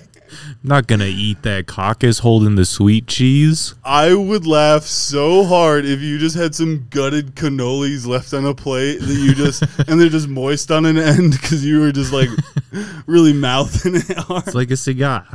Not 0.64 0.88
gonna 0.88 1.06
eat 1.06 1.44
that 1.44 1.68
caucus 1.68 2.20
holding 2.20 2.56
the 2.56 2.66
sweet 2.66 3.08
cheese. 3.08 3.76
I 3.84 4.14
would 4.14 4.48
laugh 4.48 4.84
so 4.84 5.44
hard 5.44 5.86
if 5.86 6.02
you 6.02 6.18
just 6.18 6.36
had 6.36 6.56
some 6.56 6.88
gutted 6.90 7.36
cannolis 7.36 8.08
left 8.08 8.34
on 8.34 8.46
a 8.46 8.54
plate 8.54 9.00
that 9.00 9.14
you 9.14 9.36
just, 9.36 9.62
and 9.88 10.00
they're 10.00 10.10
just 10.10 10.28
moist 10.28 10.72
on 10.72 10.86
an 10.86 10.98
end 10.98 11.34
because 11.34 11.66
you 11.66 11.80
were 11.80 11.92
just 11.92 12.14
like 12.14 12.30
really 13.06 13.34
mouthing 13.34 13.96
it 13.96 14.18
hard. 14.18 14.48
It's 14.48 14.56
like 14.56 14.72
a 14.72 14.78
cigar. 14.78 15.28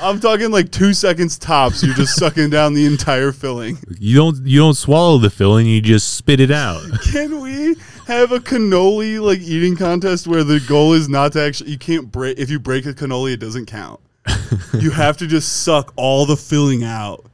I'm 0.00 0.20
talking 0.20 0.50
like 0.50 0.70
two 0.70 0.92
seconds 0.92 1.38
tops. 1.38 1.82
You're 1.82 1.94
just 1.94 2.16
sucking 2.16 2.50
down 2.50 2.74
the 2.74 2.84
entire 2.84 3.32
filling. 3.32 3.78
You 3.98 4.16
don't 4.16 4.46
you 4.46 4.60
don't 4.60 4.74
swallow 4.74 5.18
the 5.18 5.30
filling, 5.30 5.66
you 5.66 5.80
just 5.80 6.14
spit 6.14 6.40
it 6.40 6.50
out. 6.50 6.82
Can 7.10 7.40
we 7.40 7.76
have 8.06 8.32
a 8.32 8.38
cannoli 8.38 9.20
like 9.20 9.40
eating 9.40 9.76
contest 9.76 10.26
where 10.26 10.44
the 10.44 10.60
goal 10.60 10.92
is 10.92 11.08
not 11.08 11.32
to 11.32 11.42
actually 11.42 11.70
you 11.70 11.78
can't 11.78 12.10
break 12.10 12.38
if 12.38 12.50
you 12.50 12.58
break 12.58 12.86
a 12.86 12.92
cannoli 12.92 13.32
it 13.34 13.40
doesn't 13.40 13.66
count. 13.66 14.00
you 14.78 14.90
have 14.90 15.16
to 15.18 15.26
just 15.26 15.62
suck 15.64 15.92
all 15.96 16.24
the 16.26 16.36
filling 16.36 16.82
out. 16.84 17.26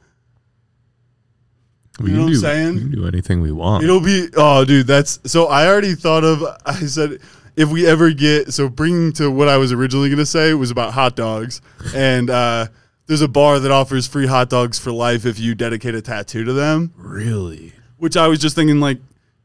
We 2.00 2.10
You 2.10 2.16
know 2.16 2.22
what 2.22 2.26
I'm 2.28 2.32
do, 2.32 2.38
saying? 2.38 2.74
We 2.74 2.80
can 2.80 2.90
do 2.92 3.06
anything 3.06 3.40
we 3.40 3.52
want. 3.52 3.84
It'll 3.84 4.00
be 4.00 4.28
oh 4.36 4.64
dude, 4.64 4.86
that's 4.86 5.18
so 5.30 5.46
I 5.46 5.66
already 5.66 5.94
thought 5.94 6.24
of 6.24 6.42
I 6.64 6.74
said 6.86 7.18
if 7.56 7.68
we 7.70 7.86
ever 7.86 8.10
get 8.10 8.52
so 8.52 8.68
bringing 8.68 9.12
to 9.14 9.30
what 9.30 9.48
I 9.48 9.56
was 9.58 9.72
originally 9.72 10.08
gonna 10.10 10.26
say 10.26 10.54
was 10.54 10.70
about 10.70 10.94
hot 10.94 11.16
dogs. 11.16 11.60
And 11.94 12.30
uh 12.30 12.66
there's 13.06 13.22
a 13.22 13.28
bar 13.28 13.58
that 13.58 13.72
offers 13.72 14.06
free 14.06 14.26
hot 14.28 14.48
dogs 14.48 14.78
for 14.78 14.92
life 14.92 15.26
if 15.26 15.38
you 15.38 15.54
dedicate 15.56 15.96
a 15.96 16.00
tattoo 16.02 16.44
to 16.44 16.52
them. 16.52 16.92
really? 16.96 17.72
Which 17.98 18.16
I 18.16 18.28
was 18.28 18.38
just 18.38 18.54
thinking 18.54 18.80
like 18.80 18.98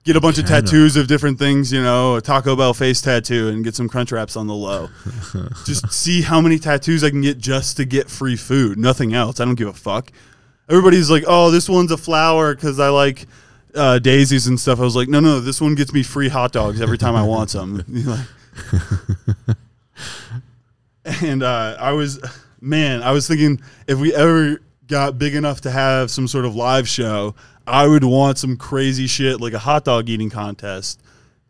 get 0.05 0.15
a 0.15 0.21
bunch 0.21 0.38
of 0.38 0.45
Kinda. 0.45 0.62
tattoos 0.62 0.95
of 0.95 1.07
different 1.07 1.38
things, 1.39 1.74
you 1.74 1.81
know, 1.81 2.15
a 2.15 2.21
Taco 2.21 2.55
Bell 2.55 2.74
face 2.74 3.01
tattoo 3.01 3.50
and 3.50 3.63
get 3.63 3.75
some 3.75 3.89
crunch 3.89 4.12
wraps 4.12 4.38
on 4.38 4.47
the 4.47 4.53
low. 4.53 4.89
just 5.65 5.91
see 5.91 6.21
how 6.21 6.39
many 6.39 6.59
tattoos 6.59 7.03
I 7.03 7.09
can 7.09 7.21
get 7.21 7.38
just 7.39 7.75
to 7.77 7.85
get 7.85 8.09
free 8.09 8.35
food. 8.35 8.77
Nothing 8.77 9.13
else. 9.13 9.39
I 9.39 9.45
don't 9.45 9.55
give 9.55 9.67
a 9.67 9.74
fuck. 9.74 10.12
Everybody's 10.69 11.09
like, 11.12 11.24
"Oh, 11.27 11.51
this 11.51 11.67
one's 11.67 11.91
a 11.91 11.97
flower 11.97 12.55
because 12.55 12.79
I 12.79 12.89
like 12.89 13.27
uh, 13.75 14.00
daisies 14.00 14.47
and 14.47 14.59
stuff." 14.59 14.79
I 14.79 14.83
was 14.83 14.95
like, 14.95 15.07
"No, 15.09 15.19
no, 15.19 15.39
this 15.39 15.59
one 15.62 15.75
gets 15.75 15.91
me 15.93 16.01
free 16.01 16.29
hot 16.29 16.51
dogs 16.51 16.81
every 16.81 16.97
time 16.97 17.15
I 17.15 17.24
want 17.24 17.50
some." 17.50 17.83
Like- 18.05 19.57
and 21.21 21.43
uh, 21.43 21.75
I 21.79 21.91
was, 21.91 22.19
man, 22.62 23.03
I 23.03 23.12
was 23.12 23.27
thinking 23.27 23.62
if 23.88 24.00
we 24.00 24.13
ever 24.15 24.62
got 24.88 25.17
big 25.17 25.35
enough 25.35 25.62
to 25.62 25.71
have 25.71 26.09
some 26.09 26.27
sort 26.27 26.45
of 26.45 26.55
live 26.55 26.88
show, 26.88 27.35
I 27.67 27.88
would 27.88 28.03
want 28.03 28.38
some 28.38 28.57
crazy 28.57 29.07
shit 29.07 29.41
like 29.41 29.53
a 29.53 29.60
hot 29.60 29.86
dog 29.86 30.10
eating 30.10 30.29
contest 30.29 31.01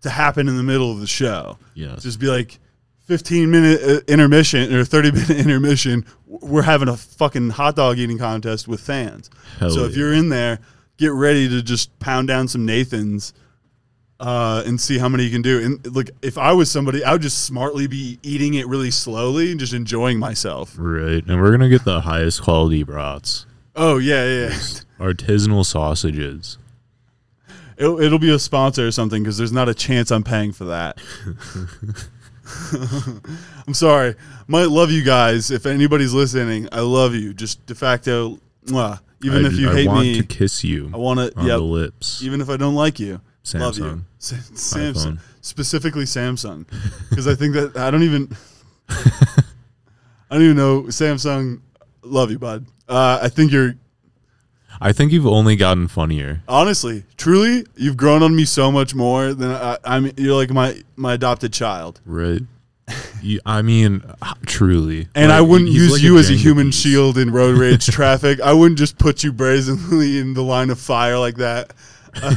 to 0.01 0.09
happen 0.09 0.47
in 0.47 0.57
the 0.57 0.63
middle 0.63 0.91
of 0.91 0.99
the 0.99 1.07
show. 1.07 1.57
Yes. 1.73 2.03
Just 2.03 2.19
be 2.19 2.27
like 2.27 2.59
15 3.05 3.49
minute 3.49 3.81
uh, 3.83 4.01
intermission 4.07 4.73
or 4.73 4.83
30 4.83 5.11
minute 5.13 5.29
intermission. 5.31 6.05
We're 6.27 6.61
having 6.61 6.87
a 6.87 6.97
fucking 6.97 7.51
hot 7.51 7.75
dog 7.75 7.97
eating 7.97 8.17
contest 8.17 8.67
with 8.67 8.81
fans. 8.81 9.29
Hell 9.59 9.69
so 9.71 9.85
if 9.85 9.95
you're 9.95 10.13
in 10.13 10.29
there, 10.29 10.59
get 10.97 11.11
ready 11.11 11.49
to 11.49 11.61
just 11.61 11.97
pound 11.99 12.27
down 12.27 12.47
some 12.47 12.65
Nathans 12.65 13.33
uh, 14.19 14.63
and 14.65 14.79
see 14.79 14.97
how 14.97 15.09
many 15.09 15.23
you 15.23 15.31
can 15.31 15.41
do. 15.41 15.63
And 15.63 15.95
like, 15.95 16.11
if 16.21 16.37
I 16.37 16.53
was 16.53 16.71
somebody, 16.71 17.03
I 17.03 17.13
would 17.13 17.21
just 17.21 17.43
smartly 17.43 17.87
be 17.87 18.19
eating 18.23 18.53
it 18.53 18.67
really 18.67 18.91
slowly 18.91 19.51
and 19.51 19.59
just 19.59 19.73
enjoying 19.73 20.19
myself. 20.19 20.75
Right. 20.77 21.23
And 21.25 21.41
we're 21.41 21.51
gonna 21.51 21.69
get 21.69 21.83
the 21.83 22.01
highest 22.01 22.41
quality 22.41 22.83
brats. 22.83 23.45
Oh 23.75 23.97
yeah, 23.97 24.23
yeah. 24.25 24.47
yeah. 24.49 24.55
Artisanal 24.99 25.65
sausages. 25.65 26.57
It'll, 27.77 27.99
it'll 27.99 28.19
be 28.19 28.29
a 28.33 28.39
sponsor 28.39 28.87
or 28.87 28.91
something 28.91 29.21
because 29.21 29.37
there's 29.37 29.51
not 29.51 29.67
a 29.67 29.73
chance 29.73 30.09
I'm 30.11 30.23
paying 30.23 30.53
for 30.53 30.63
that. 30.65 30.97
I'm 33.67 33.73
sorry. 33.73 34.15
Might 34.47 34.69
love 34.69 34.91
you 34.91 35.03
guys. 35.03 35.51
If 35.51 35.65
anybody's 35.65 36.13
listening, 36.13 36.69
I 36.71 36.79
love 36.81 37.13
you. 37.15 37.33
Just 37.33 37.65
de 37.65 37.75
facto, 37.75 38.39
mwah. 38.67 38.99
even 39.23 39.45
I, 39.45 39.47
if 39.49 39.55
you 39.57 39.69
I 39.69 39.73
hate 39.73 39.87
I 39.87 39.91
want 39.91 40.07
me, 40.07 40.21
to 40.21 40.23
kiss 40.23 40.63
you 40.63 40.89
I 40.93 40.97
want 40.97 41.19
to. 41.19 41.37
on 41.37 41.45
Yep. 41.47 41.57
the 41.57 41.63
lips. 41.63 42.23
Even 42.23 42.39
if 42.41 42.49
I 42.49 42.57
don't 42.57 42.75
like 42.75 42.99
you, 42.99 43.19
love 43.55 43.77
you. 43.77 43.83
Samsung. 43.83 44.01
Sa- 44.19 44.35
Samsung, 44.35 44.93
iPhone. 44.93 45.19
specifically 45.41 46.05
Samsung, 46.05 46.65
because 47.09 47.27
I 47.27 47.35
think 47.35 47.53
that 47.55 47.75
I 47.77 47.91
don't 47.91 48.03
even. 48.03 48.35
I 48.89 50.35
don't 50.35 50.41
even 50.43 50.57
know 50.57 50.83
Samsung. 50.83 51.61
Love 52.03 52.31
you, 52.31 52.39
bud. 52.39 52.65
Uh, 52.87 53.19
I 53.21 53.29
think 53.29 53.51
you're 53.51 53.75
I 54.81 54.91
think 54.91 55.11
you've 55.11 55.25
only 55.25 55.55
gotten 55.55 55.87
funnier. 55.87 56.41
honestly, 56.47 57.03
truly, 57.17 57.65
you've 57.77 57.95
grown 57.97 58.21
on 58.23 58.35
me 58.35 58.43
so 58.45 58.71
much 58.71 58.93
more 58.93 59.33
than 59.33 59.51
I, 59.51 59.77
I'm. 59.85 60.11
You're 60.17 60.35
like 60.35 60.49
my 60.51 60.81
my 60.95 61.13
adopted 61.13 61.53
child, 61.53 62.01
Right. 62.05 62.41
you, 63.23 63.39
I 63.45 63.61
mean, 63.63 64.03
truly. 64.45 65.07
and 65.15 65.29
Like, 65.29 65.37
I 65.37 65.41
wouldn't 65.41 65.69
he's 65.71 65.77
use 65.81 65.91
like 65.93 66.01
you 66.03 66.17
as 66.19 66.29
a 66.29 66.33
Jenga 66.33 66.37
human 66.37 66.67
piece. 66.67 66.75
shield 66.81 67.17
in 67.17 67.31
road 67.31 67.57
rage 67.57 67.85
traffic. 67.97 68.39
I 68.41 68.53
wouldn't 68.53 68.77
just 68.77 68.97
put 68.99 69.23
you 69.23 69.31
brazenly 69.33 70.19
in 70.19 70.33
the 70.35 70.43
line 70.43 70.69
of 70.69 70.79
fire 70.79 71.17
like 71.17 71.37
that. 71.37 71.73
Uh, 72.21 72.35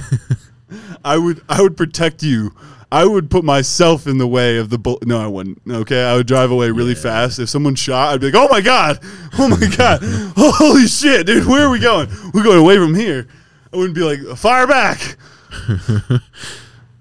I 1.05 1.19
would 1.19 1.43
I 1.49 1.61
would 1.61 1.77
protect 1.77 2.23
you. 2.23 2.55
I 2.91 3.05
would 3.05 3.31
put 3.31 3.45
myself 3.45 4.07
in 4.07 4.17
the 4.19 4.27
way 4.27 4.57
of 4.57 4.71
the 4.71 4.79
bull. 4.79 4.99
No, 5.05 5.19
I 5.21 5.27
wouldn't. 5.27 5.61
Okay, 5.69 6.03
I 6.03 6.15
would 6.17 6.27
drive 6.27 6.51
away 6.51 6.71
really 6.71 6.95
fast. 6.95 7.39
If 7.39 7.49
someone 7.51 7.75
shot, 7.75 8.15
I'd 8.15 8.21
be 8.21 8.31
like, 8.31 8.35
"Oh 8.35 8.49
my 8.51 8.61
god! 8.63 8.99
Oh 9.39 9.49
my 9.49 9.61
god! 9.77 10.01
Holy 10.37 10.87
shit, 10.87 11.27
dude! 11.27 11.47
Where 11.47 11.67
are 11.67 11.71
we 11.71 11.81
going? 11.81 12.09
We're 12.33 12.43
going 12.45 12.59
away 12.59 12.77
from 12.79 12.95
here." 12.95 13.27
I 13.73 13.77
wouldn't 13.77 13.95
be 13.95 14.03
like, 14.03 14.21
"Fire 14.39 14.67
back!" 14.67 15.17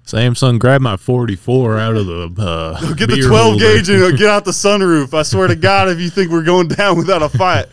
Samsung, 0.04 0.58
grab 0.58 0.80
my 0.80 0.96
44 0.96 1.78
out 1.78 1.96
of 1.96 2.06
the. 2.06 2.32
Uh, 2.38 2.94
Get 2.94 3.10
the 3.10 3.16
12 3.20 3.30
holder. 3.30 3.58
gauge 3.58 3.88
and 3.90 4.18
get 4.18 4.28
out 4.30 4.44
the 4.46 4.52
sunroof. 4.52 5.12
I 5.12 5.22
swear 5.22 5.48
to 5.48 5.56
God, 5.56 5.88
if 5.88 6.00
you 6.00 6.08
think 6.08 6.30
we're 6.30 6.42
going 6.44 6.68
down 6.68 6.96
without 6.96 7.22
a 7.22 7.28
fight, 7.28 7.66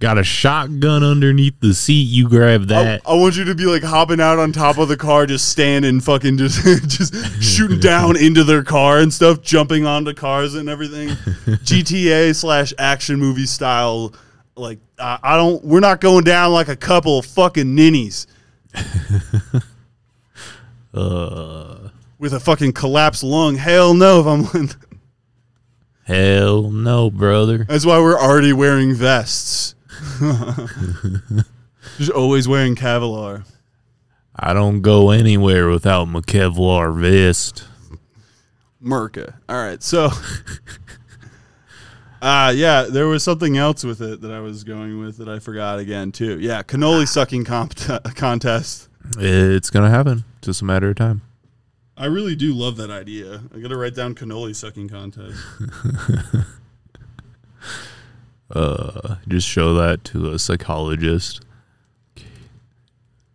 Got 0.00 0.16
a 0.16 0.22
shotgun 0.22 1.02
underneath 1.02 1.58
the 1.58 1.74
seat. 1.74 2.06
You 2.06 2.28
grab 2.28 2.62
I, 2.62 2.66
that. 2.66 3.02
I 3.04 3.14
want 3.14 3.36
you 3.36 3.44
to 3.44 3.54
be 3.56 3.66
like 3.66 3.82
hopping 3.82 4.20
out 4.20 4.38
on 4.38 4.52
top 4.52 4.78
of 4.78 4.86
the 4.86 4.96
car, 4.96 5.26
just 5.26 5.48
standing, 5.48 5.98
fucking, 5.98 6.38
just 6.38 6.64
just 6.88 7.42
shooting 7.42 7.80
down 7.80 8.16
into 8.20 8.44
their 8.44 8.62
car 8.62 8.98
and 8.98 9.12
stuff, 9.12 9.42
jumping 9.42 9.86
onto 9.86 10.14
cars 10.14 10.54
and 10.54 10.68
everything. 10.68 11.08
GTA 11.64 12.32
slash 12.36 12.72
action 12.78 13.18
movie 13.18 13.46
style. 13.46 14.14
Like 14.54 14.78
I, 15.00 15.18
I 15.20 15.36
don't. 15.36 15.64
We're 15.64 15.80
not 15.80 16.00
going 16.00 16.22
down 16.22 16.52
like 16.52 16.68
a 16.68 16.76
couple 16.76 17.18
of 17.18 17.26
fucking 17.26 17.74
ninnies 17.74 18.28
uh, 20.94 21.88
with 22.18 22.34
a 22.34 22.40
fucking 22.40 22.72
collapsed 22.72 23.24
lung. 23.24 23.56
Hell 23.56 23.94
no! 23.94 24.20
If 24.20 24.54
I'm. 24.54 24.68
hell 26.04 26.70
no, 26.70 27.10
brother. 27.10 27.64
That's 27.64 27.84
why 27.84 27.98
we're 27.98 28.18
already 28.18 28.52
wearing 28.52 28.94
vests. 28.94 29.74
Just 31.96 32.10
always 32.10 32.46
wearing 32.48 32.74
Kevlar. 32.74 33.44
I 34.34 34.52
don't 34.52 34.82
go 34.82 35.10
anywhere 35.10 35.68
without 35.68 36.06
my 36.06 36.20
Kevlar 36.20 36.94
vest. 36.98 37.64
Merca. 38.82 39.34
All 39.48 39.56
right, 39.56 39.82
so. 39.82 40.10
Uh, 42.20 42.52
yeah, 42.54 42.82
there 42.82 43.06
was 43.06 43.22
something 43.22 43.56
else 43.56 43.84
with 43.84 44.00
it 44.00 44.20
that 44.22 44.32
I 44.32 44.40
was 44.40 44.64
going 44.64 44.98
with 44.98 45.18
that 45.18 45.28
I 45.28 45.38
forgot 45.38 45.78
again, 45.78 46.10
too. 46.10 46.40
Yeah, 46.40 46.64
cannoli 46.64 47.06
sucking 47.06 47.44
comp- 47.44 47.76
contest. 48.16 48.88
It's 49.18 49.70
gonna 49.70 49.90
happen. 49.90 50.24
Just 50.42 50.60
a 50.60 50.64
matter 50.64 50.90
of 50.90 50.96
time. 50.96 51.22
I 51.96 52.06
really 52.06 52.34
do 52.36 52.54
love 52.54 52.76
that 52.76 52.90
idea. 52.90 53.42
I 53.54 53.58
got 53.58 53.68
to 53.68 53.76
write 53.76 53.94
down 53.94 54.14
cannoli 54.14 54.54
sucking 54.54 54.88
contest. 54.88 55.36
uh, 58.50 59.16
just 59.26 59.46
show 59.46 59.74
that 59.74 60.04
to 60.04 60.32
a 60.32 60.38
psychologist. 60.38 61.42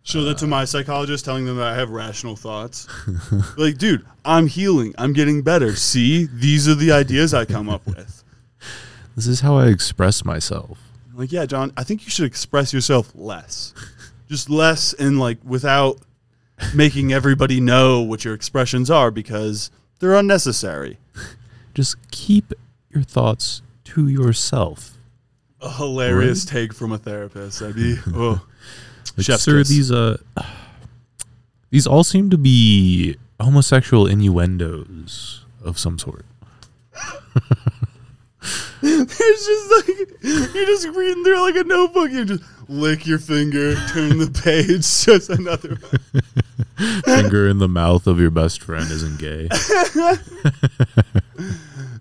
Show 0.02 0.22
that 0.24 0.38
to 0.38 0.46
my 0.46 0.66
psychologist, 0.66 1.24
telling 1.24 1.46
them 1.46 1.56
that 1.56 1.66
I 1.66 1.76
have 1.76 1.90
rational 1.90 2.36
thoughts. 2.36 2.86
like, 3.56 3.78
dude, 3.78 4.04
I'm 4.24 4.46
healing. 4.46 4.94
I'm 4.98 5.14
getting 5.14 5.42
better. 5.42 5.74
See, 5.76 6.28
these 6.30 6.68
are 6.68 6.74
the 6.74 6.92
ideas 6.92 7.32
I 7.32 7.44
come 7.44 7.68
up 7.68 7.86
with. 7.86 8.22
This 9.16 9.28
is 9.28 9.42
how 9.42 9.56
I 9.56 9.68
express 9.68 10.24
myself. 10.24 10.76
Like, 11.14 11.30
yeah, 11.30 11.46
John, 11.46 11.72
I 11.76 11.84
think 11.84 12.04
you 12.04 12.10
should 12.10 12.24
express 12.24 12.72
yourself 12.72 13.12
less. 13.14 13.72
Just 14.28 14.50
less 14.50 14.92
and 14.92 15.20
like 15.20 15.38
without 15.44 16.00
making 16.74 17.12
everybody 17.12 17.60
know 17.60 18.00
what 18.00 18.24
your 18.24 18.34
expressions 18.34 18.90
are 18.90 19.12
because 19.12 19.70
they're 20.00 20.16
unnecessary. 20.16 20.98
Just 21.74 21.96
keep 22.10 22.52
your 22.90 23.04
thoughts 23.04 23.62
to 23.84 24.08
yourself. 24.08 24.98
A 25.64 25.70
hilarious 25.72 26.44
take 26.44 26.72
from 26.72 26.92
a 26.92 26.98
therapist. 26.98 27.62
I'd 27.62 27.74
be, 27.74 27.96
oh, 28.14 28.40
Like, 29.16 29.26
chef's 29.26 29.42
sir, 29.42 29.58
kiss. 29.58 29.68
these 29.68 29.90
uh, 29.90 30.18
these 31.70 31.86
all 31.86 32.04
seem 32.04 32.30
to 32.30 32.38
be 32.38 33.16
homosexual 33.40 34.06
innuendos 34.06 35.44
of 35.64 35.78
some 35.78 35.98
sort. 35.98 36.24
It's 38.86 39.46
just 39.46 39.88
like 39.88 39.96
you're 40.54 40.66
just 40.66 40.86
reading 40.88 41.24
through 41.24 41.40
like 41.40 41.56
a 41.56 41.64
notebook. 41.64 42.10
You 42.10 42.26
just 42.26 42.42
lick 42.68 43.06
your 43.06 43.18
finger, 43.18 43.74
turn 43.88 44.18
the 44.18 44.30
page. 44.30 44.82
Just 45.04 45.30
another. 45.30 45.76
One. 45.76 47.00
Finger 47.04 47.48
in 47.48 47.56
the 47.56 47.68
mouth 47.68 48.06
of 48.06 48.20
your 48.20 48.30
best 48.30 48.62
friend 48.62 48.90
isn't 48.90 49.18
gay. 49.18 49.48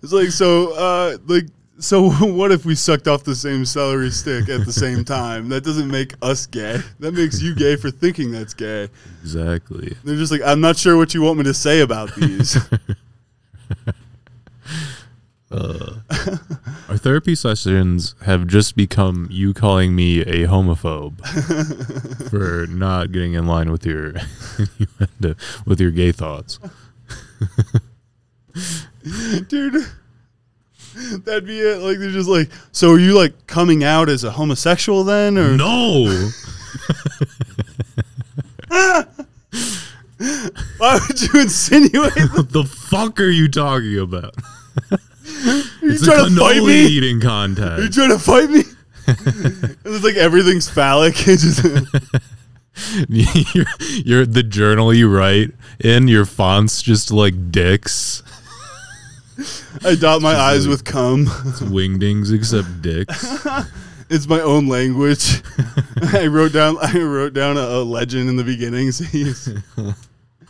It's 0.02 0.12
like 0.12 0.32
so. 0.32 0.74
Uh, 0.74 1.18
like 1.28 1.46
so. 1.84 2.10
What 2.34 2.52
if 2.52 2.66
we 2.66 2.76
sucked 2.76 3.08
off 3.08 3.24
the 3.24 3.36
same 3.36 3.66
celery 3.66 4.10
stick 4.10 4.50
at 4.50 4.66
the 4.66 4.74
same 4.74 5.04
time? 5.20 5.50
That 5.50 5.64
doesn't 5.64 5.90
make 5.90 6.14
us 6.22 6.46
gay. 6.48 6.80
That 7.00 7.14
makes 7.14 7.42
you 7.42 7.54
gay 7.56 7.76
for 7.76 7.92
thinking 7.92 8.32
that's 8.32 8.54
gay. 8.54 8.90
Exactly. 9.22 9.96
They're 10.04 10.16
just 10.16 10.32
like, 10.32 10.42
I'm 10.44 10.62
not 10.62 10.78
sure 10.78 10.98
what 10.98 11.14
you 11.14 11.22
want 11.22 11.38
me 11.38 11.44
to 11.46 11.54
say 11.54 11.82
about 11.82 12.16
these. 12.18 12.58
Uh, 15.52 15.98
our 16.90 16.98
therapy 16.98 17.36
sessions 17.36 18.16
have 18.26 18.48
just 18.48 18.76
become 18.76 19.28
you 19.30 19.54
calling 19.54 19.96
me 19.96 20.22
a 20.22 20.48
homophobe 20.48 21.20
for 22.32 22.66
not 22.74 23.12
getting 23.12 23.34
in 23.34 23.46
line 23.46 23.72
with 23.72 23.86
your 23.86 24.14
with 25.68 25.80
your 25.80 25.92
gay 25.92 26.12
thoughts. 26.12 26.58
dude. 29.48 29.86
That'd 31.26 31.46
be 31.48 31.60
it. 31.60 31.80
Like 31.82 31.98
they're 32.00 32.12
just 32.12 32.30
like, 32.30 32.50
so 32.72 32.92
are 32.92 33.00
you 33.00 33.16
like 33.18 33.48
coming 33.48 33.84
out 33.84 34.10
as 34.10 34.24
a 34.24 34.32
homosexual 34.32 35.04
then, 35.04 35.38
or 35.38 35.56
No. 35.58 36.30
why 40.78 41.00
would 41.08 41.22
you 41.22 41.42
insinuate? 41.42 42.14
what 42.34 42.50
the 42.54 42.64
fuck 42.64 43.20
are 43.20 43.30
you 43.30 43.48
talking 43.48 44.00
about? 44.00 44.36
Are 44.92 44.98
you 45.82 45.94
It's 45.94 46.04
trying 46.06 46.30
to 46.30 46.40
fight 46.40 46.64
me? 46.64 46.86
eating 46.88 47.20
Are 47.26 47.82
you 47.82 47.90
trying 47.90 48.10
to 48.10 48.20
fight 48.20 48.50
me? 48.50 48.64
it's 49.08 50.04
like 50.04 50.16
everything's 50.16 50.70
phallic. 50.70 51.16
You're, 53.08 53.66
you're 54.04 54.26
the 54.26 54.42
journal 54.44 54.94
you 54.94 55.08
write 55.08 55.52
in 55.80 56.08
your 56.08 56.26
fonts 56.26 56.82
just 56.82 57.12
like 57.12 57.52
dicks. 57.52 58.24
I 59.84 59.96
dot 59.96 60.22
my 60.22 60.36
eyes 60.36 60.68
with 60.68 60.84
cum. 60.86 61.22
It's 61.46 61.60
wingdings 61.62 62.34
except 62.34 62.82
dicks. 62.82 63.46
It's 64.10 64.28
my 64.28 64.42
own 64.42 64.68
language. 64.68 65.42
I 66.14 66.28
wrote 66.28 66.54
down. 66.54 66.78
I 66.80 67.00
wrote 67.00 67.34
down 67.34 67.58
a, 67.58 67.62
a 67.62 67.84
legend 67.84 68.30
in 68.30 68.36
the 68.36 68.44
beginning. 68.44 68.92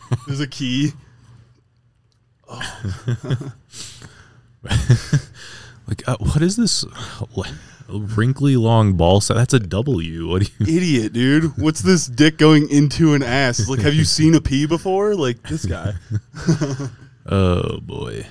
So 0.06 0.16
there's 0.26 0.40
a 0.40 0.46
key. 0.46 0.92
Oh. 2.46 3.52
Like, 5.86 6.06
uh, 6.06 6.16
what 6.18 6.42
is 6.42 6.56
this 6.56 6.84
wrinkly 7.88 8.56
long 8.56 8.94
ball 8.94 9.22
set? 9.22 9.34
That's 9.34 9.54
a 9.54 9.60
W. 9.60 10.28
What 10.28 10.42
do 10.42 10.48
you? 10.58 10.76
Idiot, 10.76 11.12
dude. 11.14 11.56
What's 11.56 11.80
this 11.80 12.06
dick 12.06 12.36
going 12.36 12.68
into 12.68 13.14
an 13.14 13.22
ass? 13.22 13.66
Like, 13.68 13.80
have 13.80 13.94
you 13.94 14.04
seen 14.04 14.34
a 14.34 14.42
pee 14.42 14.66
before? 14.66 15.14
Like 15.14 15.42
this 15.42 15.64
guy. 15.64 15.94
Oh 17.26 17.80
boy, 17.80 18.26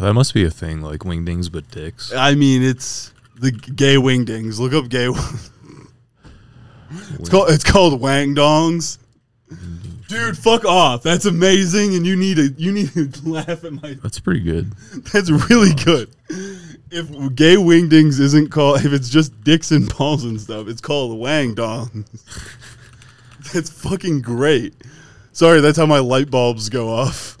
that 0.00 0.14
must 0.14 0.34
be 0.34 0.44
a 0.44 0.50
thing. 0.50 0.80
Like 0.80 1.00
wingdings, 1.00 1.50
but 1.50 1.70
dicks. 1.70 2.12
I 2.12 2.34
mean, 2.34 2.62
it's 2.62 3.12
the 3.38 3.52
gay 3.52 3.96
wingdings. 3.96 4.58
Look 4.58 4.72
up 4.72 4.88
gay. 4.88 5.08
It's 7.18 7.28
called 7.28 7.50
it's 7.50 7.64
called 7.64 8.00
wang 8.00 8.34
dongs. 8.34 8.98
Dude, 10.08 10.36
fuck 10.36 10.64
off. 10.64 11.02
That's 11.02 11.24
amazing, 11.24 11.94
and 11.94 12.06
you 12.06 12.16
need 12.16 12.36
to 12.36 12.54
you 12.58 12.70
need 12.72 12.92
to 12.92 13.10
laugh 13.28 13.64
at 13.64 13.72
my. 13.72 13.96
That's 14.02 14.20
pretty 14.20 14.40
good. 14.40 14.72
That's 15.12 15.30
really 15.30 15.72
good. 15.74 16.10
If 16.90 17.08
gay 17.34 17.56
wingdings 17.56 18.20
isn't 18.20 18.50
called, 18.50 18.84
if 18.84 18.92
it's 18.92 19.08
just 19.08 19.42
dicks 19.42 19.70
and 19.70 19.88
balls 19.96 20.24
and 20.24 20.38
stuff, 20.38 20.68
it's 20.68 20.82
called 20.82 21.18
wang 21.18 21.54
dongs. 21.54 22.06
That's 23.52 23.70
fucking 23.70 24.20
great. 24.20 24.74
Sorry, 25.32 25.62
that's 25.62 25.78
how 25.78 25.86
my 25.86 25.98
light 25.98 26.30
bulbs 26.30 26.68
go 26.68 26.90
off. 26.90 27.38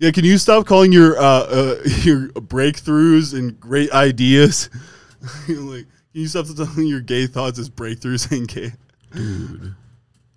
Yeah, 0.00 0.10
can 0.10 0.24
you 0.24 0.38
stop 0.38 0.66
calling 0.66 0.92
your 0.92 1.18
uh, 1.18 1.22
uh, 1.22 1.74
your 2.02 2.28
breakthroughs 2.28 3.38
and 3.38 3.60
great 3.60 3.92
ideas? 3.92 4.70
like, 5.48 5.84
can 5.84 6.22
you 6.22 6.26
stop 6.26 6.46
telling 6.56 6.86
your 6.86 7.00
gay 7.00 7.26
thoughts 7.26 7.58
as 7.58 7.68
breakthroughs 7.68 8.32
and 8.32 8.48
gay 8.48 8.72
Dude, 9.12 9.74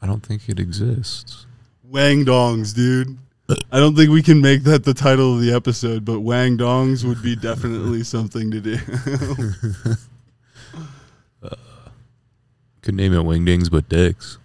I 0.02 0.06
don't 0.06 0.24
think 0.24 0.50
it 0.50 0.60
exists. 0.60 1.46
wang 1.82 2.26
dongs, 2.26 2.76
dude? 2.76 3.18
I 3.72 3.80
don't 3.80 3.96
think 3.96 4.10
we 4.10 4.22
can 4.22 4.42
make 4.42 4.64
that 4.64 4.84
the 4.84 4.94
title 4.94 5.36
of 5.36 5.42
the 5.42 5.54
episode, 5.54 6.04
but 6.04 6.22
wang 6.22 6.58
dongs 6.58 7.06
would 7.06 7.22
be 7.22 7.36
definitely 7.36 8.04
something 8.04 8.52
to 8.52 8.60
do. 8.60 8.78
Could 12.82 12.96
name 12.96 13.14
it 13.14 13.24
wingdings, 13.24 13.72
but 13.72 13.88
dicks. 13.88 14.40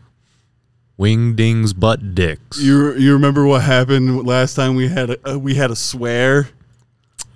Wingdings, 0.99 1.79
butt 1.79 2.15
dicks. 2.15 2.59
you 2.61 2.95
you 2.95 3.13
remember 3.13 3.47
what 3.47 3.63
happened 3.63 4.27
last 4.27 4.55
time 4.55 4.75
we 4.75 4.89
had 4.89 5.11
a 5.11 5.33
uh, 5.33 5.39
we 5.39 5.55
had 5.55 5.71
a 5.71 5.77
swear? 5.77 6.49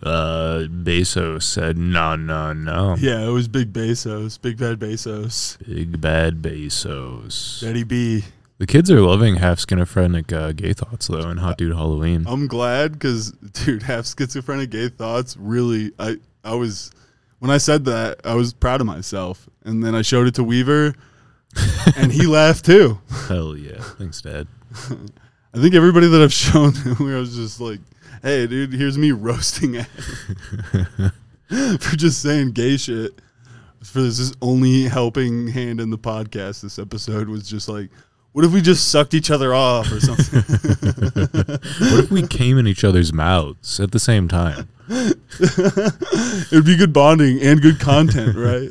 uh, 0.02 0.66
Bezos 0.68 1.44
said, 1.44 1.78
"No, 1.78 2.16
no, 2.16 2.52
no." 2.52 2.96
Yeah, 2.98 3.24
it 3.24 3.30
was 3.30 3.48
Big 3.48 3.72
Bezos, 3.72 4.40
Big 4.40 4.58
Bad 4.58 4.78
Bezos, 4.78 5.58
Big 5.66 6.00
bad 6.00 6.42
Bezos. 6.42 7.60
Daddy 7.60 7.84
B. 7.84 8.24
The 8.58 8.66
kids 8.66 8.90
are 8.90 9.00
loving 9.00 9.36
half 9.36 9.58
schizophrenic 9.58 10.32
uh, 10.32 10.52
gay 10.52 10.72
thoughts 10.72 11.08
though 11.08 11.28
in 11.30 11.38
Hot 11.38 11.58
Dude 11.58 11.74
Halloween. 11.74 12.24
I'm 12.28 12.46
glad 12.46 12.92
because, 12.92 13.30
dude, 13.52 13.82
half 13.84 14.06
schizophrenic 14.06 14.70
gay 14.70 14.88
thoughts. 14.88 15.36
Really, 15.36 15.92
I 15.98 16.16
I 16.44 16.54
was 16.54 16.90
when 17.38 17.50
I 17.50 17.58
said 17.58 17.84
that 17.86 18.20
I 18.24 18.34
was 18.34 18.52
proud 18.52 18.80
of 18.80 18.86
myself, 18.86 19.48
and 19.64 19.82
then 19.82 19.94
I 19.94 20.02
showed 20.02 20.26
it 20.26 20.34
to 20.36 20.44
Weaver, 20.44 20.94
and 21.96 22.12
he 22.12 22.26
laughed 22.26 22.64
too. 22.64 23.00
Hell 23.28 23.56
yeah! 23.56 23.80
Thanks, 23.80 24.20
Dad. 24.22 24.46
I 25.54 25.60
think 25.60 25.74
everybody 25.74 26.08
that 26.08 26.22
I've 26.22 26.32
shown 26.32 26.72
I 26.98 27.18
was 27.18 27.34
just 27.36 27.60
like, 27.60 27.80
"Hey, 28.22 28.46
dude, 28.46 28.72
here's 28.72 28.98
me 28.98 29.12
roasting 29.12 29.76
at 29.76 29.88
him 29.88 31.78
for 31.78 31.96
just 31.96 32.22
saying 32.22 32.52
gay 32.52 32.76
shit." 32.76 33.12
For 33.82 34.00
this 34.00 34.20
is 34.20 34.32
only 34.40 34.84
helping 34.84 35.48
hand 35.48 35.80
in 35.80 35.90
the 35.90 35.98
podcast. 35.98 36.62
This 36.62 36.78
episode 36.78 37.28
was 37.28 37.48
just 37.48 37.68
like, 37.68 37.90
what 38.32 38.44
if 38.44 38.52
we 38.52 38.62
just 38.62 38.88
sucked 38.90 39.12
each 39.12 39.30
other 39.30 39.52
off 39.52 39.90
or 39.92 40.00
something? 40.00 40.40
What 40.40 42.04
if 42.04 42.10
we 42.10 42.26
came 42.26 42.58
in 42.58 42.66
each 42.66 42.82
other's 42.84 43.12
mouths 43.12 43.78
at 43.78 43.90
the 43.92 43.98
same 43.98 44.26
time? 44.26 44.68
It'd 46.50 46.64
be 46.64 46.76
good 46.76 46.94
bonding 46.94 47.42
and 47.42 47.60
good 47.60 47.78
content, 47.78 48.34
right? 48.36 48.70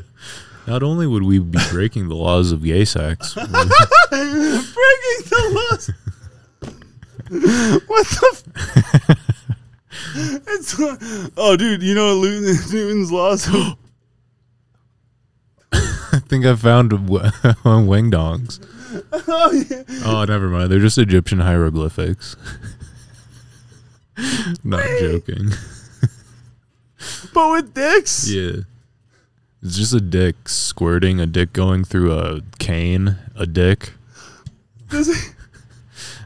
Not 0.67 0.83
only 0.83 1.07
would 1.07 1.23
we 1.23 1.39
be 1.39 1.59
breaking 1.71 2.07
the 2.09 2.15
laws 2.15 2.51
of 2.51 2.63
gay 2.63 2.85
sex, 2.85 3.33
Breaking 3.35 3.57
the 4.11 5.41
laws. 5.53 5.91
what 7.87 8.07
the? 8.07 8.27
F- 8.31 9.17
it's, 10.47 10.75
oh, 11.37 11.55
dude, 11.57 11.81
you 11.83 11.95
know 11.95 12.21
Newton's 12.21 13.11
laws. 13.11 13.47
I 15.73 16.19
think 16.27 16.45
I 16.45 16.55
found 16.55 16.89
w- 16.91 17.07
wing 17.87 18.11
dongs. 18.11 18.59
oh, 19.27 19.51
yeah. 19.69 19.83
Oh, 20.05 20.25
never 20.25 20.47
mind. 20.49 20.71
They're 20.71 20.79
just 20.79 20.97
Egyptian 20.97 21.39
hieroglyphics. 21.39 22.35
Not 24.63 24.83
joking. 24.99 25.51
But 27.33 27.51
with 27.51 27.73
dicks. 27.73 28.27
Yeah. 28.29 28.61
It's 29.63 29.77
just 29.77 29.93
a 29.93 30.01
dick 30.01 30.49
squirting, 30.49 31.19
a 31.19 31.27
dick 31.27 31.53
going 31.53 31.83
through 31.83 32.11
a 32.13 32.41
cane, 32.59 33.17
a 33.35 33.45
dick. 33.45 33.93
Does 34.89 35.07
it- 35.09 35.35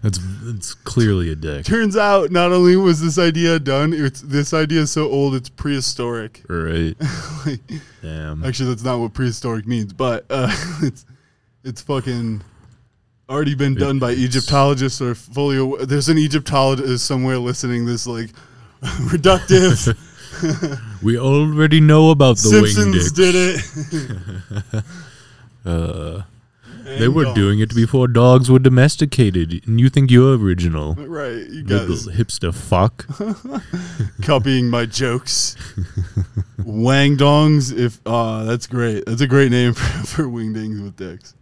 That's 0.01 0.19
it's 0.45 0.73
clearly 0.73 1.31
a 1.31 1.35
dick. 1.35 1.65
Turns 1.65 1.97
out, 1.97 2.31
not 2.31 2.51
only 2.51 2.75
was 2.75 3.01
this 3.01 3.17
idea 3.17 3.59
done, 3.59 3.91
it's 3.91 4.21
this 4.21 4.53
idea 4.53 4.81
is 4.81 4.91
so 4.91 5.09
old 5.09 5.33
it's 5.35 5.49
prehistoric. 5.49 6.43
Right. 6.47 6.95
Like, 7.45 7.59
Damn. 8.01 8.43
Actually, 8.45 8.69
that's 8.69 8.83
not 8.83 8.99
what 8.99 9.13
prehistoric 9.13 9.67
means, 9.67 9.93
but 9.93 10.25
uh, 10.29 10.49
it's 10.81 11.05
it's 11.63 11.81
fucking 11.81 12.41
already 13.29 13.53
been 13.55 13.73
done 13.75 13.97
by 13.99 14.11
Egyptologists 14.11 15.01
or 15.01 15.13
fully. 15.15 15.57
aw- 15.59 15.85
There's 15.85 16.09
an 16.09 16.17
Egyptologist 16.19 17.05
somewhere 17.05 17.37
listening. 17.39 17.85
This 17.85 18.05
like 18.07 18.29
reductive. 18.81 19.95
We 21.03 21.17
already 21.17 21.79
know 21.81 22.09
about 22.09 22.37
the 22.37 22.49
Simpsons 22.49 23.11
dicks. 23.11 23.11
did 23.11 23.35
it. 24.73 24.83
Uh, 25.65 26.21
they 26.83 27.07
were 27.07 27.33
doing 27.33 27.59
it 27.59 27.73
before 27.73 28.07
dogs 28.07 28.51
were 28.51 28.59
domesticated, 28.59 29.63
and 29.65 29.79
you 29.79 29.89
think 29.89 30.11
you're 30.11 30.37
original. 30.37 30.93
Right, 30.93 31.37
you 31.49 31.63
Little 31.63 31.87
guys 31.87 32.07
hipster 32.07 32.53
fuck. 32.53 33.07
copying 34.21 34.69
my 34.69 34.85
jokes. 34.85 35.55
Wang 36.63 37.17
dongs. 37.17 37.75
If 37.75 37.99
uh 38.05 38.43
that's 38.43 38.67
great. 38.67 39.05
That's 39.07 39.21
a 39.21 39.27
great 39.27 39.49
name 39.49 39.73
for, 39.73 40.05
for 40.05 40.23
wingdings 40.25 40.83
with 40.83 40.95
dicks. 40.95 41.33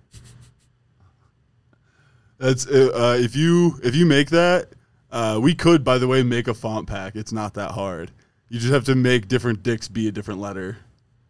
That's 2.38 2.66
uh, 2.66 2.92
uh, 2.96 3.18
if 3.20 3.36
you 3.36 3.80
if 3.84 3.96
you 3.96 4.06
make 4.06 4.30
that, 4.30 4.70
uh, 5.12 5.40
we 5.42 5.54
could 5.56 5.84
by 5.84 5.98
the 5.98 6.08
way 6.08 6.24
make 6.24 6.48
a 6.48 6.54
font 6.54 6.88
pack. 6.88 7.18
It's 7.18 7.34
not 7.34 7.56
that 7.56 7.72
hard. 7.72 8.12
You 8.54 8.60
just 8.60 8.72
have 8.72 8.84
to 8.84 8.94
make 8.94 9.28
different 9.28 9.64
dicks 9.64 9.88
be 9.88 10.08
a 10.08 10.12
different 10.12 10.40
letter. 10.40 10.78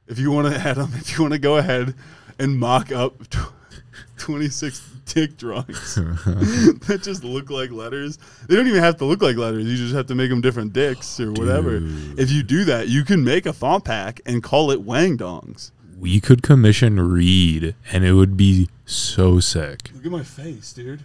If 0.08 0.20
you 0.20 0.30
want 0.30 0.54
to 0.54 0.60
add 0.60 0.76
them, 0.76 0.92
if 0.96 1.16
you 1.16 1.24
want 1.24 1.32
to 1.32 1.40
go 1.40 1.56
ahead 1.56 1.96
and 2.38 2.60
mock 2.60 2.92
up 2.92 3.30
tw- 3.30 3.54
26 4.18 4.82
dick 5.06 5.38
drawings 5.38 5.96
that 5.96 7.00
just 7.02 7.24
look 7.24 7.50
like 7.50 7.72
letters. 7.72 8.20
They 8.50 8.58
don't 8.58 8.68
even 8.68 8.84
have 8.84 8.98
to 8.98 9.06
look 9.06 9.22
like 9.22 9.38
letters. 9.38 9.64
You 9.64 9.78
just 9.78 9.96
have 9.96 10.08
to 10.08 10.16
make 10.16 10.32
them 10.32 10.42
different 10.42 10.74
dicks 10.74 11.18
or 11.22 11.32
whatever. 11.32 11.80
Dude. 11.80 12.20
If 12.20 12.30
you 12.30 12.44
do 12.44 12.66
that, 12.66 12.90
you 12.90 13.06
can 13.06 13.24
make 13.24 13.46
a 13.46 13.54
font 13.54 13.86
pack 13.86 14.20
and 14.26 14.44
call 14.44 14.70
it 14.72 14.82
Wang 14.82 15.18
Dongs. 15.18 15.72
We 15.98 16.20
could 16.20 16.44
commission 16.44 17.00
Reed, 17.00 17.74
and 17.90 18.04
it 18.04 18.16
would 18.16 18.36
be 18.36 18.68
so 18.86 19.40
sick. 19.40 19.92
Look 19.96 20.06
at 20.06 20.12
my 20.12 20.24
face, 20.24 20.74
dude. 20.74 21.04